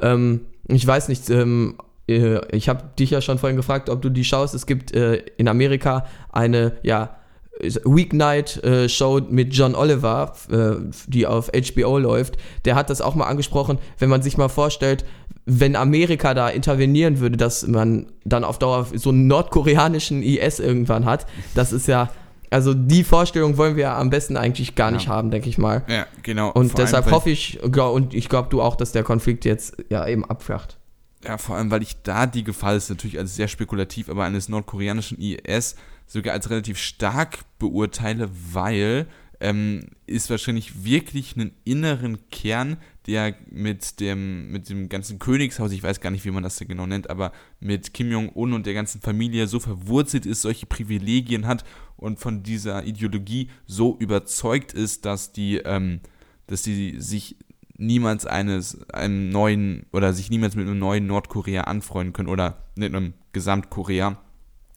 [0.00, 1.76] Ähm, ich weiß nicht, ähm,
[2.08, 4.54] äh, ich habe dich ja schon vorhin gefragt, ob du die schaust.
[4.54, 7.16] Es gibt äh, in Amerika eine, ja,
[7.60, 12.36] Weeknight-Show äh, mit John Oliver, äh, die auf HBO läuft.
[12.64, 15.04] Der hat das auch mal angesprochen, wenn man sich mal vorstellt,
[15.44, 21.04] wenn Amerika da intervenieren würde, dass man dann auf Dauer so einen nordkoreanischen IS irgendwann
[21.04, 22.10] hat, das ist ja,
[22.50, 25.12] also die Vorstellung wollen wir am besten eigentlich gar nicht ja.
[25.12, 25.82] haben, denke ich mal.
[25.88, 26.52] Ja, genau.
[26.52, 29.76] Und vor deshalb allem, hoffe ich, und ich glaube du auch, dass der Konflikt jetzt
[29.88, 30.78] ja eben abflacht.
[31.24, 34.48] Ja, vor allem, weil ich da die Gefahr ist natürlich als sehr spekulativ, aber eines
[34.48, 35.76] nordkoreanischen IS
[36.06, 39.06] sogar als relativ stark beurteile, weil
[39.40, 42.76] ähm, ist wahrscheinlich wirklich einen inneren Kern,
[43.06, 46.86] der mit dem, mit dem ganzen Königshaus, ich weiß gar nicht, wie man das genau
[46.86, 51.64] nennt, aber mit Kim Jong-un und der ganzen Familie so verwurzelt ist, solche Privilegien hat
[51.96, 56.00] und von dieser Ideologie so überzeugt ist, dass die, ähm,
[56.46, 57.36] dass die sich
[57.76, 62.94] niemals eines, einem neuen oder sich niemals mit einem neuen Nordkorea anfreunden können oder mit
[62.94, 64.18] einem Gesamtkorea.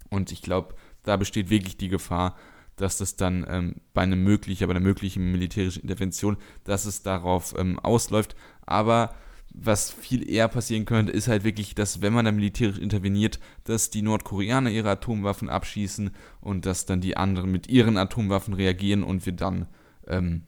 [0.10, 2.36] Und ich glaube, da besteht wirklich die Gefahr,
[2.76, 7.56] dass das dann ähm, bei einem möglichen, bei einer möglichen militärischen Intervention, dass es darauf
[7.58, 8.36] ähm, ausläuft.
[8.66, 9.16] Aber
[9.58, 13.90] was viel eher passieren könnte, ist halt wirklich, dass wenn man da militärisch interveniert, dass
[13.90, 16.12] die Nordkoreaner ihre Atomwaffen abschießen
[16.42, 19.68] und dass dann die anderen mit ihren Atomwaffen reagieren und wir dann,
[20.08, 20.44] ähm,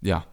[0.00, 0.26] ja,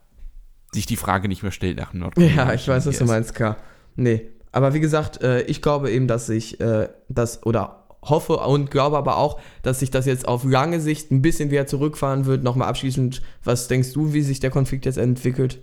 [0.73, 2.47] sich die Frage nicht mehr stellt nach Nordkorea.
[2.47, 3.57] Ja, ich weiß, was du meinst, K.
[3.95, 4.29] Nee.
[4.51, 8.97] Aber wie gesagt, äh, ich glaube eben, dass sich äh, das, oder hoffe und glaube
[8.97, 12.43] aber auch, dass sich das jetzt auf lange Sicht ein bisschen wieder zurückfahren wird.
[12.43, 15.59] Nochmal abschließend, was denkst du, wie sich der Konflikt jetzt entwickelt?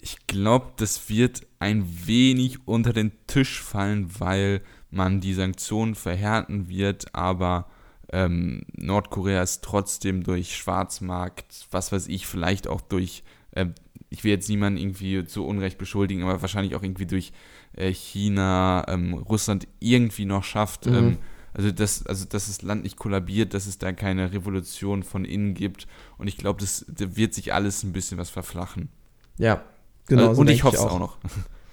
[0.00, 6.68] Ich glaube, das wird ein wenig unter den Tisch fallen, weil man die Sanktionen verhärten
[6.68, 7.66] wird, aber
[8.12, 13.66] ähm, Nordkorea ist trotzdem durch Schwarzmarkt, was weiß ich, vielleicht auch durch, äh,
[14.10, 17.32] ich will jetzt niemanden irgendwie zu Unrecht beschuldigen, aber wahrscheinlich auch irgendwie durch
[17.74, 20.94] äh, China, ähm, Russland irgendwie noch schafft, mhm.
[20.94, 21.18] ähm,
[21.56, 25.54] also dass, also dass das Land nicht kollabiert, dass es da keine Revolution von innen
[25.54, 25.86] gibt.
[26.18, 28.90] Und ich glaube, das, da wird sich alles ein bisschen was verflachen.
[29.38, 29.62] Ja,
[30.06, 30.28] genau.
[30.28, 30.92] Also, und ich hoffe es auch.
[30.92, 31.18] auch noch.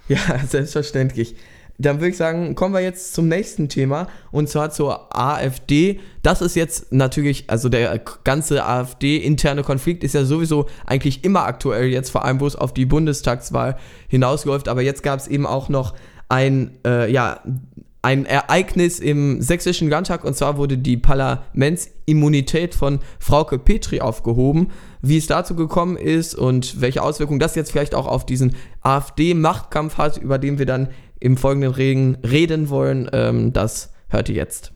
[0.10, 1.38] Ja, selbstverständlich.
[1.78, 6.02] Dann würde ich sagen, kommen wir jetzt zum nächsten Thema und zwar zur AfD.
[6.24, 11.86] Das ist jetzt natürlich, also der ganze AfD-interne Konflikt ist ja sowieso eigentlich immer aktuell
[11.86, 13.78] jetzt, vor allem wo es auf die Bundestagswahl
[14.10, 14.68] hinausläuft.
[14.68, 15.94] Aber jetzt gab es eben auch noch
[16.28, 17.42] ein, äh, ja,
[18.04, 24.68] ein Ereignis im sächsischen Landtag und zwar wurde die Parlamentsimmunität von Frauke Petri aufgehoben.
[25.02, 29.98] Wie es dazu gekommen ist und welche Auswirkungen das jetzt vielleicht auch auf diesen AfD-Machtkampf
[29.98, 30.90] hat, über den wir dann
[31.22, 34.73] im folgenden Reden reden wollen, ähm, das hört ihr jetzt.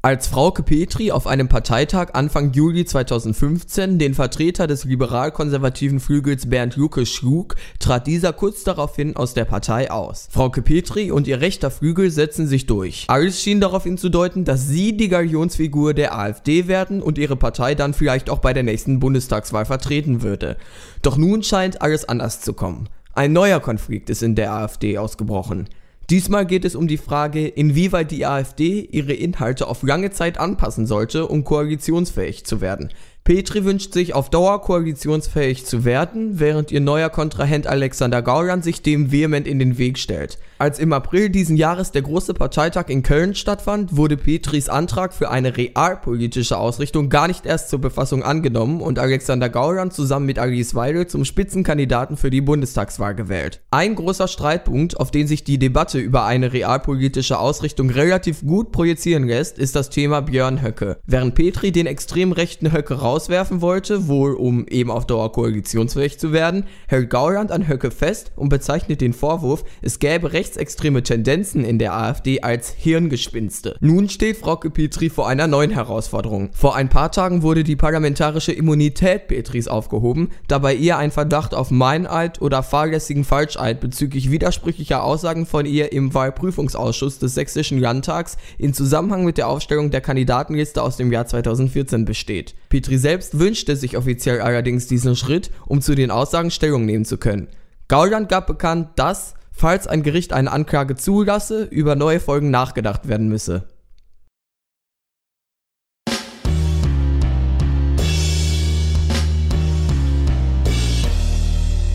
[0.00, 6.76] Als Frauke Petri auf einem Parteitag Anfang Juli 2015 den Vertreter des liberal-konservativen Flügels Bernd
[6.76, 10.28] Lucke schlug, trat dieser kurz daraufhin aus der Partei aus.
[10.30, 13.06] Frauke Petri und ihr rechter Flügel setzen sich durch.
[13.08, 17.92] Alles schien darauf hinzudeuten, dass sie die Galionsfigur der AfD werden und ihre Partei dann
[17.92, 20.58] vielleicht auch bei der nächsten Bundestagswahl vertreten würde.
[21.02, 22.88] Doch nun scheint alles anders zu kommen.
[23.14, 25.68] Ein neuer Konflikt ist in der AfD ausgebrochen.
[26.10, 30.86] Diesmal geht es um die Frage, inwieweit die AfD ihre Inhalte auf lange Zeit anpassen
[30.86, 32.88] sollte, um koalitionsfähig zu werden.
[33.24, 38.80] Petri wünscht sich auf Dauer koalitionsfähig zu werden, während ihr neuer Kontrahent Alexander Gauland sich
[38.80, 40.38] dem vehement in den Weg stellt.
[40.58, 45.30] Als im April diesen Jahres der große Parteitag in Köln stattfand, wurde Petris Antrag für
[45.30, 50.74] eine realpolitische Ausrichtung gar nicht erst zur Befassung angenommen und Alexander Gauland zusammen mit Alice
[50.74, 53.60] Weidel zum Spitzenkandidaten für die Bundestagswahl gewählt.
[53.70, 59.28] Ein großer Streitpunkt, auf den sich die Debatte über eine realpolitische Ausrichtung relativ gut projizieren
[59.28, 60.96] lässt, ist das Thema Björn Höcke.
[61.06, 66.18] Während Petri den extrem rechten Höcke raus rauswerfen wollte, wohl um eben auf Dauer koalitionsfähig
[66.18, 71.62] zu werden, hält Gauland an Höcke fest und bezeichnet den Vorwurf, es gäbe rechtsextreme Tendenzen
[71.62, 73.76] in der AfD als Hirngespinste.
[73.80, 76.50] Nun steht Frauke Petri vor einer neuen Herausforderung.
[76.54, 81.54] Vor ein paar Tagen wurde die parlamentarische Immunität Petris aufgehoben, da bei ihr ein Verdacht
[81.54, 88.38] auf Meineid oder fahrlässigen Falscheid bezüglich widersprüchlicher Aussagen von ihr im Wahlprüfungsausschuss des Sächsischen Landtags
[88.56, 92.54] in Zusammenhang mit der Aufstellung der Kandidatenliste aus dem Jahr 2014 besteht.
[92.70, 97.18] Petri selbst wünschte sich offiziell allerdings diesen Schritt, um zu den Aussagen Stellung nehmen zu
[97.18, 97.48] können.
[97.88, 103.28] Gauland gab bekannt, dass, falls ein Gericht eine Anklage zulasse, über neue Folgen nachgedacht werden
[103.28, 103.64] müsse.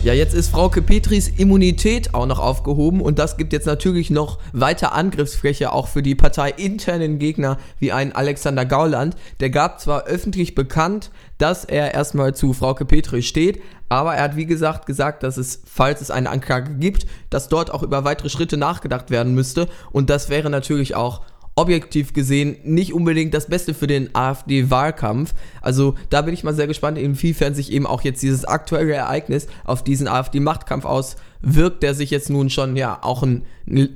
[0.04, 4.38] Ja, jetzt ist Frauke Petris Immunität auch noch aufgehoben und das gibt jetzt natürlich noch
[4.52, 9.16] weiter Angriffsfläche auch für die parteiinternen Gegner wie ein Alexander Gauland.
[9.40, 14.36] Der gab zwar öffentlich bekannt, dass er erstmal zu Frauke Petri steht, aber er hat
[14.36, 18.28] wie gesagt gesagt, dass es, falls es eine Anklage gibt, dass dort auch über weitere
[18.28, 21.22] Schritte nachgedacht werden müsste und das wäre natürlich auch
[21.56, 25.34] objektiv gesehen nicht unbedingt das Beste für den AfD-Wahlkampf.
[25.60, 29.46] Also da bin ich mal sehr gespannt, inwiefern sich eben auch jetzt dieses aktuelle Ereignis
[29.64, 33.44] auf diesen AfD-Machtkampf auswirkt, der sich jetzt nun schon ja auch einen,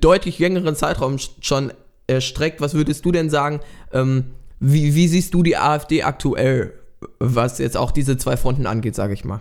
[0.00, 1.72] deutlich längeren Zeitraum schon
[2.06, 2.60] erstreckt.
[2.60, 3.60] Was würdest du denn sagen?
[3.92, 4.26] Ähm,
[4.60, 6.72] wie, wie siehst du die AfD aktuell,
[7.18, 9.40] was jetzt auch diese zwei Fronten angeht, sage ich mal?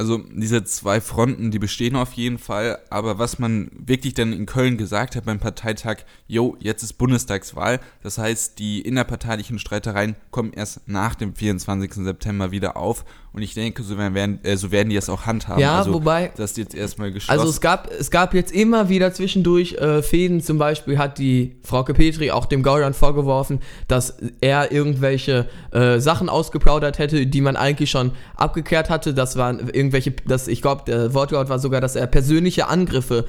[0.00, 4.46] Also diese zwei Fronten, die bestehen auf jeden Fall, aber was man wirklich dann in
[4.46, 10.54] Köln gesagt hat beim Parteitag, jo, jetzt ist Bundestagswahl, das heißt, die innerparteilichen Streitereien kommen
[10.54, 11.92] erst nach dem 24.
[11.96, 15.60] September wieder auf und ich denke, so werden, äh, so werden die es auch handhaben.
[15.60, 17.38] Ja, also, wobei, das ist jetzt erstmal geschlossen.
[17.38, 21.56] Also es gab, es gab jetzt immer wieder zwischendurch äh, Fäden, zum Beispiel hat die
[21.62, 27.54] Frauke Petri auch dem Gauland vorgeworfen, dass er irgendwelche äh, Sachen ausgeplaudert hätte, die man
[27.54, 31.94] eigentlich schon abgeklärt hatte, das waren irgendwelche, das, ich glaube, der Wortlaut war sogar, dass
[31.94, 33.26] er persönliche Angriffe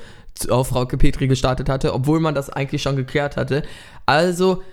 [0.49, 3.61] auf Frau Petri gestartet hatte, obwohl man das eigentlich schon geklärt hatte.
[4.07, 4.63] Also,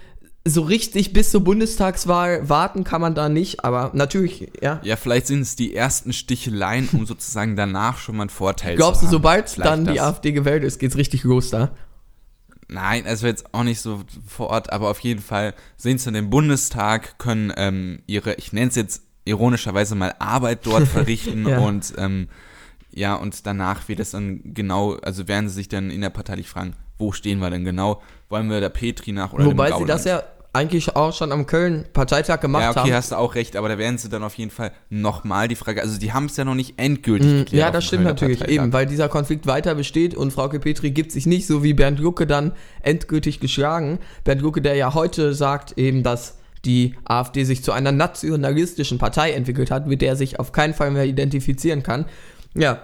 [0.44, 4.80] so richtig bis zur Bundestagswahl warten kann man da nicht, aber natürlich, ja.
[4.82, 9.00] Ja, vielleicht sind es die ersten Sticheleien, um sozusagen danach schon mal einen Vorteil Glaubst
[9.00, 9.22] zu haben.
[9.22, 11.70] Glaubst du, sobald dann die AfD gewählt ist, geht's richtig los da?
[12.68, 16.14] Nein, also jetzt auch nicht so vor Ort, aber auf jeden Fall sind sie in
[16.14, 21.58] den Bundestag, können ähm, ihre, ich nenne es jetzt ironischerweise mal Arbeit dort verrichten ja.
[21.58, 22.28] und ähm,
[22.90, 27.12] ja, und danach wird es dann genau, also werden sie sich dann innerparteilich fragen, wo
[27.12, 28.02] stehen wir denn genau?
[28.28, 30.22] Wollen wir der Petri nach oder Wobei sie das ja
[30.52, 32.74] eigentlich auch schon am Köln-Parteitag gemacht haben.
[32.74, 32.96] Ja, okay, haben.
[32.96, 35.82] hast du auch recht, aber da werden sie dann auf jeden Fall nochmal die Frage,
[35.82, 37.66] also die haben es ja noch nicht endgültig mm, geklärt.
[37.66, 41.26] Ja, das stimmt natürlich, eben, weil dieser Konflikt weiter besteht und Frauke Petri gibt sich
[41.26, 43.98] nicht so wie Bernd Lucke dann endgültig geschlagen.
[44.24, 49.32] Bernd Lucke, der ja heute sagt eben, dass die AfD sich zu einer nationalistischen Partei
[49.32, 52.06] entwickelt hat, mit der er sich auf keinen Fall mehr identifizieren kann.
[52.54, 52.82] Ja.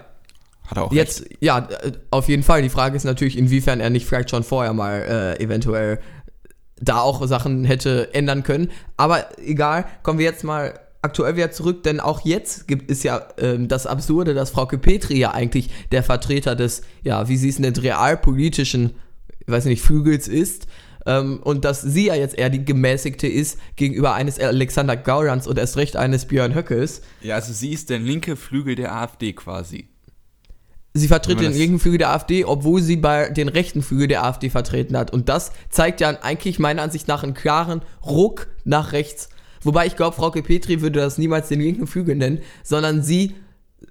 [0.67, 1.37] Hat er auch Jetzt, recht.
[1.41, 1.67] ja,
[2.09, 2.61] auf jeden Fall.
[2.61, 5.01] Die Frage ist natürlich, inwiefern er nicht vielleicht schon vorher mal
[5.37, 5.99] äh, eventuell
[6.81, 8.71] da auch Sachen hätte ändern können.
[8.97, 13.21] Aber egal, kommen wir jetzt mal aktuell wieder zurück, denn auch jetzt gibt es ja
[13.37, 17.59] ähm, das Absurde, dass Frau Petri ja eigentlich der Vertreter des, ja, wie sie es
[17.59, 18.95] nennt, realpolitischen,
[19.39, 20.67] ich weiß nicht, Flügels ist.
[21.05, 25.57] Ähm, und dass sie ja jetzt eher die gemäßigte ist gegenüber eines Alexander Gaulands und
[25.57, 27.01] erst recht eines Björn Höckes.
[27.21, 29.89] Ja, also sie ist der linke Flügel der AfD quasi.
[30.97, 34.49] Sie vertritt den linken Flügel der AfD, obwohl sie bei den rechten Flügel der AfD
[34.49, 35.11] vertreten hat.
[35.11, 39.27] Und das zeigt ja eigentlich meiner Ansicht nach einen klaren Ruck nach rechts.
[39.61, 43.35] Wobei ich glaube, Frau Petri würde das niemals den linken Flügel nennen, sondern sie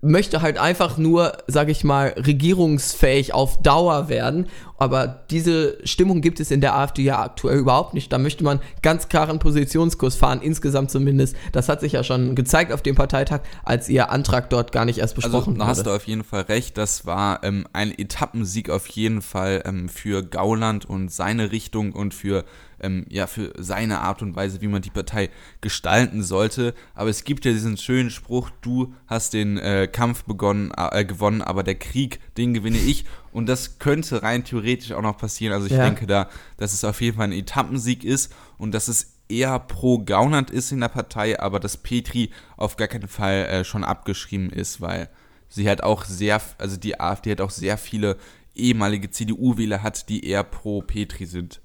[0.00, 4.46] möchte halt einfach nur, sage ich mal, regierungsfähig auf Dauer werden.
[4.76, 8.12] Aber diese Stimmung gibt es in der AfD ja aktuell überhaupt nicht.
[8.12, 11.36] Da möchte man ganz klaren Positionskurs fahren, insgesamt zumindest.
[11.52, 14.98] Das hat sich ja schon gezeigt auf dem Parteitag, als ihr Antrag dort gar nicht
[14.98, 15.58] erst also, besprochen also, wurde.
[15.58, 16.76] Da hast du auf jeden Fall recht.
[16.76, 22.12] Das war ähm, ein Etappensieg auf jeden Fall ähm, für Gauland und seine Richtung und
[22.12, 22.44] für
[22.80, 26.74] ähm, ja, für seine Art und Weise, wie man die Partei gestalten sollte.
[26.94, 31.42] Aber es gibt ja diesen schönen Spruch, du hast den äh, Kampf begonnen, äh, gewonnen,
[31.42, 33.04] aber der Krieg, den gewinne ich.
[33.32, 35.52] Und das könnte rein theoretisch auch noch passieren.
[35.52, 35.84] Also ich ja.
[35.84, 39.98] denke da, dass es auf jeden Fall ein Etappensieg ist und dass es eher pro
[39.98, 44.50] Gaunert ist in der Partei, aber dass Petri auf gar keinen Fall äh, schon abgeschrieben
[44.50, 45.08] ist, weil
[45.48, 48.16] sie hat auch sehr, also die AfD hat auch sehr viele
[48.54, 51.60] ehemalige CDU-Wähler hat, die eher pro Petri sind.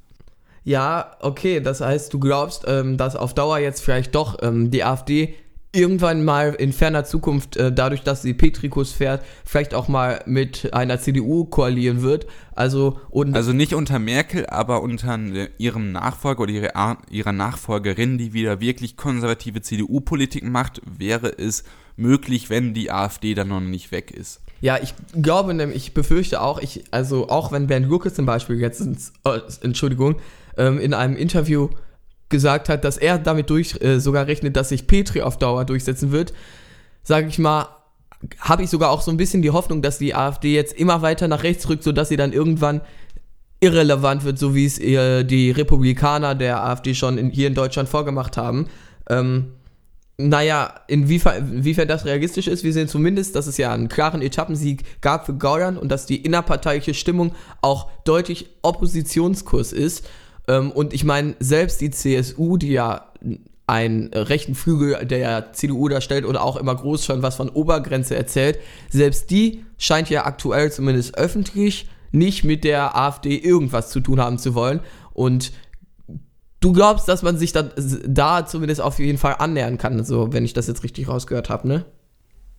[0.70, 4.84] Ja, okay, das heißt, du glaubst, ähm, dass auf Dauer jetzt vielleicht doch ähm, die
[4.84, 5.34] AfD
[5.72, 10.72] irgendwann mal in ferner Zukunft, äh, dadurch, dass sie Petrikus fährt, vielleicht auch mal mit
[10.72, 12.28] einer CDU koalieren wird.
[12.54, 15.18] Also, und Also nicht unter Merkel, aber unter
[15.58, 21.64] ihrem Nachfolger oder ihre, ihrer Nachfolgerin, die wieder wirklich konservative CDU-Politik macht, wäre es
[21.98, 24.42] möglich, wenn die AfD dann noch nicht weg ist.
[24.62, 28.60] Ja, ich glaube nämlich, ich befürchte auch, ich, also auch wenn Bernd Lucke zum Beispiel
[28.60, 30.18] jetzt, ins, äh, Entschuldigung,
[30.60, 31.70] ähm, in einem Interview
[32.30, 36.12] gesagt hat, dass er damit durch äh, sogar rechnet, dass sich Petri auf Dauer durchsetzen
[36.12, 36.34] wird,
[37.02, 37.68] sage ich mal,
[38.40, 41.28] habe ich sogar auch so ein bisschen die Hoffnung, dass die AfD jetzt immer weiter
[41.28, 42.82] nach rechts rückt, sodass sie dann irgendwann
[43.62, 47.90] irrelevant wird, so wie es äh, die Republikaner der AfD schon in, hier in Deutschland
[47.90, 48.68] vorgemacht haben.
[49.10, 49.54] Ähm,
[50.18, 55.02] naja, inwiefern, inwiefern das realistisch ist, wir sehen zumindest, dass es ja einen klaren Etappensieg
[55.02, 60.06] gab für Gauland und dass die innerparteiliche Stimmung auch deutlich Oppositionskurs ist.
[60.50, 63.14] Ähm, und ich meine, selbst die CSU, die ja
[63.68, 68.58] einen rechten Flügel der CDU darstellt oder auch immer groß schon was von Obergrenze erzählt,
[68.90, 74.40] selbst die scheint ja aktuell zumindest öffentlich nicht mit der AfD irgendwas zu tun haben
[74.40, 74.80] zu wollen.
[75.14, 75.52] Und
[76.62, 77.70] du glaubst, dass man sich da,
[78.08, 81.68] da zumindest auf jeden Fall annähern kann, so wenn ich das jetzt richtig rausgehört habe,
[81.68, 81.86] ne?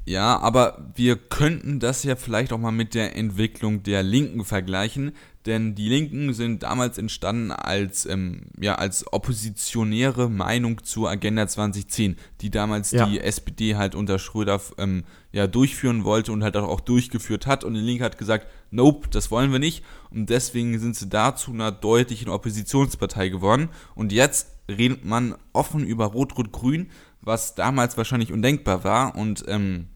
[0.05, 5.13] Ja, aber wir könnten das ja vielleicht auch mal mit der Entwicklung der Linken vergleichen,
[5.47, 12.17] denn die Linken sind damals entstanden als, ähm, ja, als oppositionäre Meinung zur Agenda 2010,
[12.43, 13.07] die damals ja.
[13.07, 17.65] die SPD halt unter Schröder ähm, ja, durchführen wollte und halt auch durchgeführt hat.
[17.65, 19.83] Und die Linke hat gesagt, nope, das wollen wir nicht.
[20.11, 23.71] Und deswegen sind sie da zu einer deutlichen Oppositionspartei geworden.
[23.95, 26.91] Und jetzt redet man offen über Rot-Rot-Grün,
[27.23, 29.17] was damals wahrscheinlich undenkbar war.
[29.17, 29.87] Und ähm,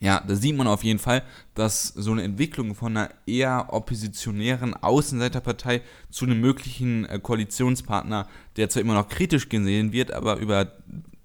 [0.00, 1.22] ja, da sieht man auf jeden Fall,
[1.54, 8.68] dass so eine Entwicklung von einer eher oppositionären Außenseiterpartei zu einem möglichen äh, Koalitionspartner, der
[8.68, 10.72] zwar immer noch kritisch gesehen wird, aber über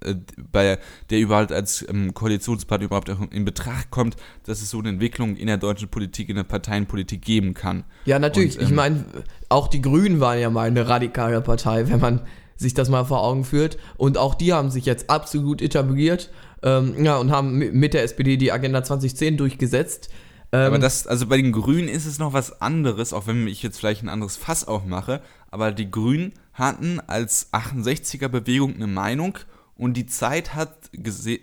[0.03, 0.15] äh,
[0.51, 0.79] bei
[1.11, 4.15] der überhaupt als ähm, Koalitionspartner überhaupt in Betracht kommt,
[4.45, 7.83] dass es so eine Entwicklung in der deutschen Politik, in der Parteienpolitik geben kann.
[8.05, 8.57] Ja, natürlich.
[8.57, 9.05] Und, ähm, ich meine,
[9.49, 12.21] auch die Grünen waren ja mal eine radikale Partei, wenn man
[12.55, 13.77] sich das mal vor Augen führt.
[13.97, 16.29] Und auch die haben sich jetzt absolut etabliert
[16.61, 20.09] ähm, ja, und haben mit der SPD die Agenda 2010 durchgesetzt.
[20.51, 23.63] Ähm, aber das, also bei den Grünen ist es noch was anderes, auch wenn ich
[23.63, 25.21] jetzt vielleicht ein anderes Fass aufmache.
[25.49, 29.37] Aber die Grünen hatten als 68er-Bewegung eine Meinung
[29.83, 30.89] und die Zeit hat,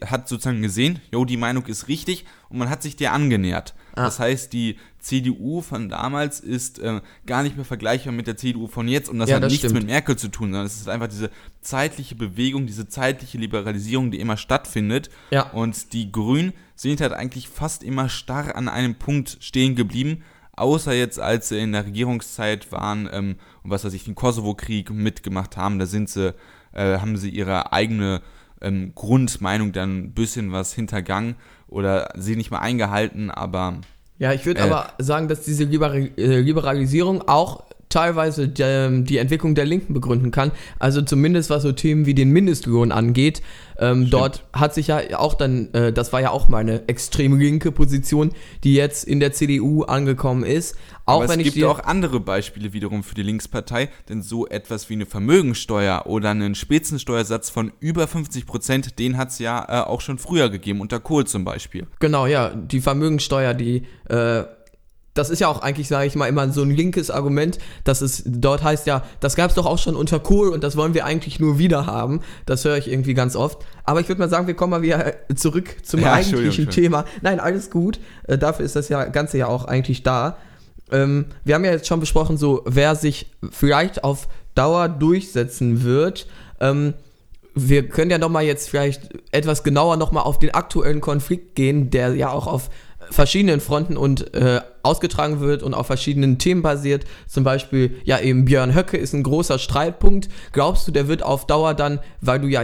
[0.06, 3.74] hat sozusagen gesehen, jo, die Meinung ist richtig und man hat sich der angenähert.
[3.92, 4.04] Ah.
[4.04, 8.66] Das heißt, die CDU von damals ist äh, gar nicht mehr vergleichbar mit der CDU
[8.66, 9.80] von jetzt und das ja, hat das nichts stimmt.
[9.80, 14.20] mit Merkel zu tun, sondern es ist einfach diese zeitliche Bewegung, diese zeitliche Liberalisierung, die
[14.20, 15.10] immer stattfindet.
[15.30, 15.50] Ja.
[15.50, 20.22] Und die Grünen sind halt eigentlich fast immer starr an einem Punkt stehen geblieben,
[20.52, 24.90] außer jetzt, als sie in der Regierungszeit waren ähm, und was weiß ich, den Kosovo-Krieg
[24.90, 26.34] mitgemacht haben, da sind sie
[26.72, 28.20] äh, haben sie ihre eigene
[28.60, 31.36] ähm, Grundmeinung dann ein bisschen was hintergangen
[31.68, 33.78] oder sie nicht mehr eingehalten, aber.
[34.18, 39.54] Ja, ich würde äh, aber sagen, dass diese äh, Liberalisierung auch teilweise die, die, Entwicklung
[39.54, 40.52] der Linken begründen kann.
[40.78, 43.42] Also zumindest was so Themen wie den Mindestlohn angeht.
[43.78, 47.38] Ähm, dort hat sich ja auch dann, äh, das war ja auch mal eine extrem
[47.38, 50.76] linke Position, die jetzt in der CDU angekommen ist.
[51.06, 54.88] Auch Aber wenn es gibt auch andere Beispiele wiederum für die Linkspartei, denn so etwas
[54.88, 59.86] wie eine Vermögensteuer oder einen Spitzensteuersatz von über 50 Prozent, den hat es ja äh,
[59.86, 61.86] auch schon früher gegeben, unter Kohl zum Beispiel.
[61.98, 64.44] Genau, ja, die Vermögensteuer, die äh,
[65.14, 68.22] das ist ja auch eigentlich, sage ich mal, immer so ein linkes Argument, dass es
[68.26, 71.04] dort heißt ja, das gab es doch auch schon unter Kohl und das wollen wir
[71.04, 72.20] eigentlich nur wieder haben.
[72.46, 73.64] Das höre ich irgendwie ganz oft.
[73.84, 77.04] Aber ich würde mal sagen, wir kommen mal wieder zurück zum ja, eigentlichen Thema.
[77.22, 77.98] Nein, alles gut.
[78.28, 80.36] Äh, dafür ist das ja Ganze ja auch eigentlich da.
[80.92, 86.26] Ähm, wir haben ja jetzt schon besprochen, so wer sich vielleicht auf Dauer durchsetzen wird.
[86.60, 86.94] Ähm,
[87.54, 91.56] wir können ja noch mal jetzt vielleicht etwas genauer noch mal auf den aktuellen Konflikt
[91.56, 92.70] gehen, der ja auch auf
[93.10, 97.04] verschiedenen Fronten und äh, ausgetragen wird und auf verschiedenen Themen basiert.
[97.26, 100.28] Zum Beispiel, ja, eben Björn Höcke ist ein großer Streitpunkt.
[100.52, 102.62] Glaubst du, der wird auf Dauer dann, weil du ja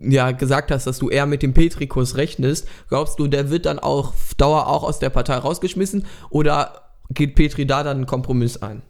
[0.00, 3.78] ja gesagt hast, dass du eher mit dem Petrikus rechnest, glaubst du, der wird dann
[3.78, 8.82] auf Dauer auch aus der Partei rausgeschmissen oder geht Petri da dann einen Kompromiss ein?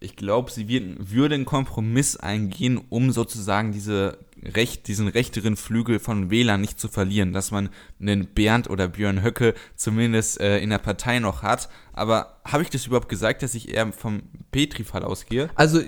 [0.00, 6.00] Ich glaube, sie wird, würde einen Kompromiss eingehen, um sozusagen diese Recht, diesen rechteren Flügel
[6.00, 7.68] von Wählern nicht zu verlieren, dass man
[8.00, 11.68] einen Bernd oder Björn Höcke zumindest äh, in der Partei noch hat.
[11.92, 15.48] Aber habe ich das überhaupt gesagt, dass ich eher vom Petri-Fall ausgehe?
[15.54, 15.80] Also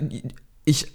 [0.65, 0.87] ich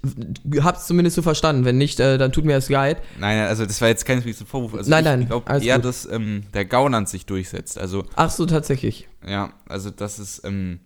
[0.61, 1.65] habe es zumindest so verstanden.
[1.65, 3.03] Wenn nicht, äh, dann tut mir das leid.
[3.19, 4.75] Nein, also das war jetzt kein Vorwurf.
[4.75, 5.23] Also nein, nein.
[5.23, 5.85] Ich glaube eher, gut.
[5.85, 7.79] dass ähm, der Gauland sich durchsetzt.
[7.79, 9.09] Also, Ach so, tatsächlich.
[9.27, 10.81] Ja, also das ist ähm,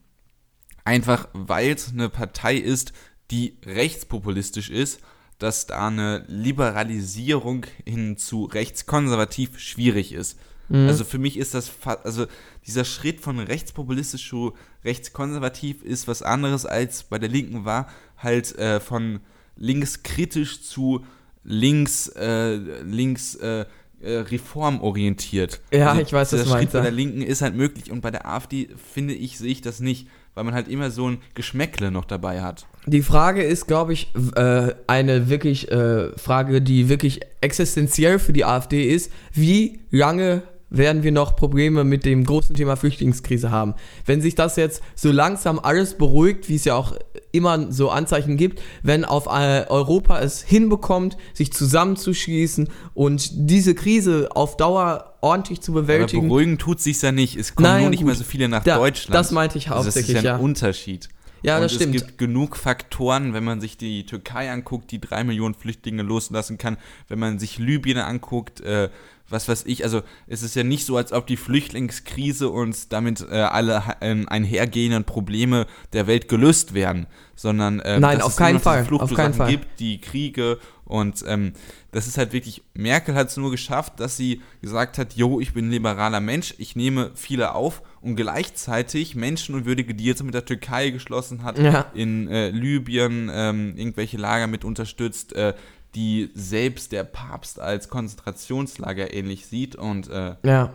[0.85, 2.93] einfach, weil es eine Partei ist,
[3.31, 5.01] die rechtspopulistisch ist,
[5.39, 10.39] dass da eine Liberalisierung hin zu rechtskonservativ schwierig ist.
[10.69, 10.89] Mhm.
[10.89, 11.71] Also für mich ist das,
[12.05, 12.27] also
[12.67, 14.55] dieser Schritt von rechtspopulistisch zu
[14.85, 19.21] rechtskonservativ ist was anderes als bei der Linken war, halt äh, von
[19.57, 21.05] linkskritisch zu
[21.43, 23.67] links, äh, links, äh,
[24.05, 25.61] äh, reformorientiert.
[25.73, 26.73] Ja, also ich weiß, was du meinst.
[26.73, 29.61] Schritt bei der Linken ist halt möglich und bei der AfD, finde ich, sehe ich
[29.61, 32.67] das nicht, weil man halt immer so ein Geschmäckle noch dabei hat.
[32.87, 38.45] Die Frage ist, glaube ich, äh, eine wirklich äh, Frage, die wirklich existenziell für die
[38.45, 39.11] AfD ist.
[39.33, 40.43] Wie lange
[40.77, 43.75] werden wir noch Probleme mit dem großen Thema Flüchtlingskrise haben.
[44.05, 46.95] Wenn sich das jetzt so langsam alles beruhigt, wie es ja auch
[47.33, 54.29] immer so Anzeichen gibt, wenn auf äh, Europa es hinbekommt, sich zusammenzuschließen und diese Krise
[54.35, 56.23] auf Dauer ordentlich zu bewältigen.
[56.23, 57.37] Aber beruhigen tut sich ja nicht.
[57.37, 58.07] Es kommen Nein, nur nicht gut.
[58.07, 59.15] mehr so viele nach da, Deutschland.
[59.15, 59.97] Das meinte ich hauptsächlich.
[59.97, 60.45] Also das ist ja ein ja.
[60.45, 61.09] Unterschied.
[61.45, 61.95] Ja, das und stimmt.
[61.95, 66.57] Es gibt genug Faktoren, wenn man sich die Türkei anguckt, die drei Millionen Flüchtlinge loslassen
[66.57, 68.89] kann, wenn man sich Libyen anguckt, äh,
[69.29, 73.27] was weiß ich, also es ist ja nicht so, als ob die Flüchtlingskrise und damit
[73.31, 78.87] äh, alle äh, einhergehenden Probleme der Welt gelöst werden, sondern äh, Nein, auf keinen Fall.
[78.91, 79.51] Auf keinen Fall.
[79.51, 81.55] gibt, die Kriege und ähm,
[81.93, 85.55] das ist halt wirklich, Merkel hat es nur geschafft, dass sie gesagt hat, jo, ich
[85.55, 90.91] bin ein liberaler Mensch, ich nehme viele auf und gleichzeitig menschenunwürdige Deals mit der Türkei
[90.91, 91.87] geschlossen hat, ja.
[91.95, 95.55] in äh, Libyen ähm, irgendwelche Lager mit unterstützt, äh,
[95.95, 100.73] die selbst der Papst als Konzentrationslager ähnlich sieht und äh ja.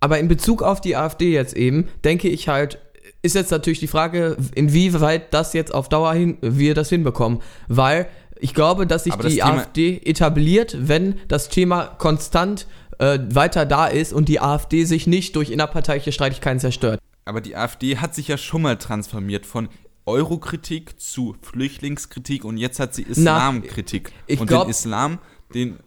[0.00, 2.78] Aber in Bezug auf die AfD jetzt eben, denke ich halt,
[3.22, 7.42] ist jetzt natürlich die Frage, inwieweit das jetzt auf Dauer hin, wir das hinbekommen.
[7.66, 8.06] Weil
[8.38, 12.66] ich glaube, dass sich die AfD etabliert, wenn das Thema konstant
[12.98, 17.00] äh, weiter da ist und die AfD sich nicht durch innerparteiliche Streitigkeiten zerstört.
[17.24, 19.68] Aber die AfD hat sich ja schon mal transformiert von
[20.08, 24.12] Eurokritik zu Flüchtlingskritik und jetzt hat sie Islamkritik.
[24.28, 25.18] und glaub, den Islam,
[25.54, 25.78] den,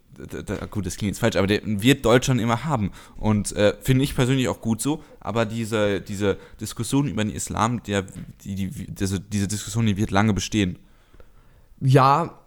[0.46, 2.92] da, gut, das klingt jetzt falsch, aber den wird Deutschland immer haben.
[3.18, 7.82] Und äh, finde ich persönlich auch gut so, aber diese, diese Diskussion über den Islam,
[7.84, 8.06] der,
[8.44, 10.78] die, die, diese, diese Diskussion, die wird lange bestehen.
[11.80, 12.40] Ja,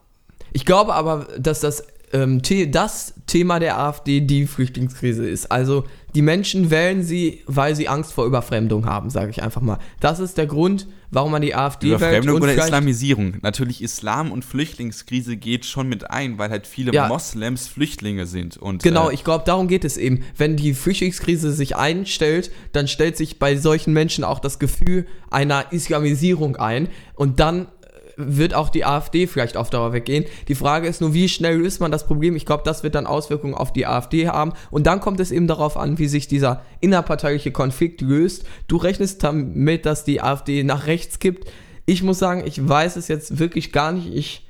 [0.52, 1.82] ich glaube aber, dass das
[2.14, 5.50] ähm, das Thema der AfD die Flüchtlingskrise ist.
[5.50, 9.78] Also die Menschen wählen sie, weil sie Angst vor Überfremdung haben, sage ich einfach mal.
[10.00, 13.36] Das ist der Grund, warum man die AfD Überfremdung oder Islamisierung.
[13.42, 17.08] Natürlich Islam und Flüchtlingskrise geht schon mit ein, weil halt viele ja.
[17.08, 18.56] Moslems Flüchtlinge sind.
[18.56, 20.24] Und, genau, äh, ich glaube, darum geht es eben.
[20.36, 25.72] Wenn die Flüchtlingskrise sich einstellt, dann stellt sich bei solchen Menschen auch das Gefühl einer
[25.72, 26.88] Islamisierung ein.
[27.14, 27.68] Und dann
[28.16, 30.24] wird auch die AfD vielleicht auf Dauer weggehen.
[30.48, 32.36] Die Frage ist nur, wie schnell löst man das Problem?
[32.36, 34.52] Ich glaube, das wird dann Auswirkungen auf die AfD haben.
[34.70, 38.44] Und dann kommt es eben darauf an, wie sich dieser innerparteiliche Konflikt löst.
[38.68, 41.50] Du rechnest damit, dass die AfD nach rechts kippt.
[41.86, 44.14] Ich muss sagen, ich weiß es jetzt wirklich gar nicht.
[44.14, 44.46] Ich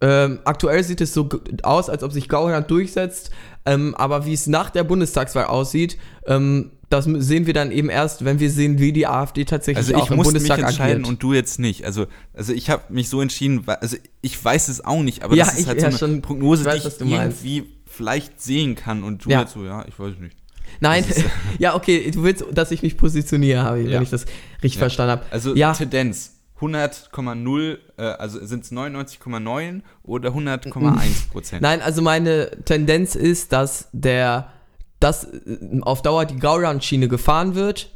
[0.00, 1.28] ähm, aktuell sieht es so
[1.62, 3.30] aus, als ob sich Gauland durchsetzt,
[3.66, 8.24] ähm, aber wie es nach der Bundestagswahl aussieht, ähm, das sehen wir dann eben erst,
[8.24, 11.08] wenn wir sehen, wie die AfD tatsächlich also auch im Bundestag mich entscheiden agiert.
[11.08, 11.84] und du jetzt nicht.
[11.84, 15.44] Also, also ich habe mich so entschieden, also ich weiß es auch nicht, aber ja,
[15.44, 17.74] das ist halt ich, so eine schon, Prognose, weiß, die ich irgendwie meinst.
[17.86, 19.42] vielleicht sehen kann und du ja.
[19.42, 20.36] jetzt so, ja, ich weiß nicht.
[20.80, 21.04] Nein,
[21.58, 23.92] ja, okay, du willst, dass ich mich positioniere, habe, ja.
[23.92, 24.24] wenn ich das
[24.54, 24.80] richtig ja.
[24.80, 25.24] verstanden habe.
[25.30, 25.72] Also ja.
[25.72, 26.32] Tendenz.
[26.60, 31.62] 100,0, äh, also sind es 99,9 oder 100,1 Prozent?
[31.62, 34.52] Nein, also meine Tendenz ist, dass der
[35.00, 37.90] dass äh, auf Dauer die Gauland-Schiene gefahren wird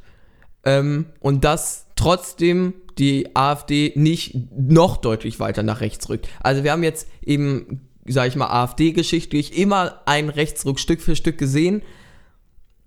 [0.64, 6.28] ähm, und dass trotzdem die AfD nicht noch deutlich weiter nach rechts rückt.
[6.40, 11.38] Also wir haben jetzt eben, sage ich mal, AfD-geschichtlich immer einen Rechtsruck Stück für Stück
[11.38, 11.82] gesehen.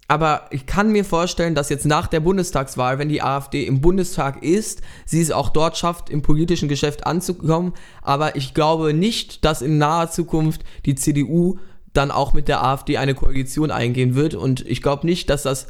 [0.10, 4.42] Aber ich kann mir vorstellen, dass jetzt nach der Bundestagswahl, wenn die AfD im Bundestag
[4.42, 7.74] ist, sie es auch dort schafft, im politischen Geschäft anzukommen.
[8.02, 11.60] Aber ich glaube nicht, dass in naher Zukunft die CDU
[11.98, 14.36] dann auch mit der AfD eine Koalition eingehen wird.
[14.36, 15.68] Und ich glaube nicht, dass das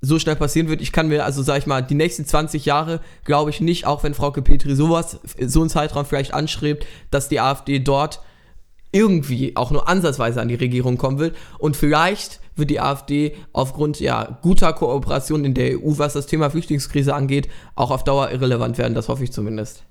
[0.00, 0.80] so schnell passieren wird.
[0.80, 4.02] Ich kann mir, also sag ich mal, die nächsten 20 Jahre glaube ich nicht, auch
[4.02, 8.20] wenn Frauke Petri sowas, so einen Zeitraum vielleicht anstrebt, dass die AfD dort
[8.90, 11.36] irgendwie auch nur ansatzweise an die Regierung kommen wird.
[11.58, 16.50] Und vielleicht wird die AfD aufgrund ja guter Kooperation in der EU, was das Thema
[16.50, 18.94] Flüchtlingskrise angeht, auch auf Dauer irrelevant werden.
[18.94, 19.84] Das hoffe ich zumindest.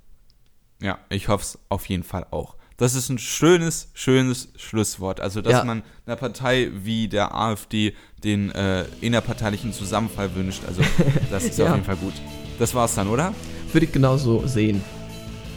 [0.82, 2.56] Ja, ich hoffe es auf jeden Fall auch.
[2.78, 5.20] Das ist ein schönes, schönes Schlusswort.
[5.20, 5.64] Also, dass ja.
[5.64, 10.62] man einer Partei wie der AfD den äh, innerparteilichen Zusammenfall wünscht.
[10.68, 10.84] Also,
[11.32, 11.66] das ist ja.
[11.66, 12.14] auf jeden Fall gut.
[12.60, 13.34] Das war's dann, oder?
[13.72, 14.84] Würde ich genauso sehen.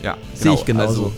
[0.03, 0.25] Ja, genau.
[0.35, 1.05] sehe ich genauso.
[1.05, 1.13] Also,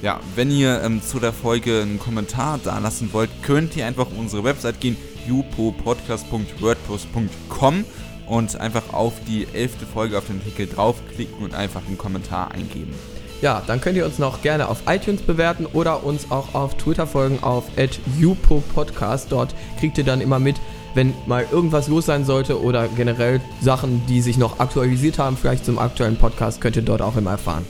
[0.00, 4.06] ja, wenn ihr ähm, zu der Folge einen Kommentar da lassen wollt, könnt ihr einfach
[4.06, 4.96] auf unsere Website gehen,
[5.28, 7.84] jupopodcast.wordpress.com
[8.26, 12.94] und einfach auf die elfte Folge auf den Artikel draufklicken und einfach einen Kommentar eingeben.
[13.42, 17.08] Ja, dann könnt ihr uns noch gerne auf iTunes bewerten oder uns auch auf Twitter
[17.08, 19.30] folgen auf @upopodcast.
[19.30, 20.56] Dort kriegt ihr dann immer mit,
[20.94, 25.64] wenn mal irgendwas los sein sollte oder generell Sachen, die sich noch aktualisiert haben, vielleicht
[25.64, 27.66] zum aktuellen Podcast, könnt ihr dort auch immer erfahren.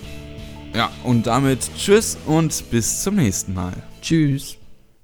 [0.74, 3.72] Ja, und damit tschüss und bis zum nächsten Mal.
[4.02, 4.61] Tschüss.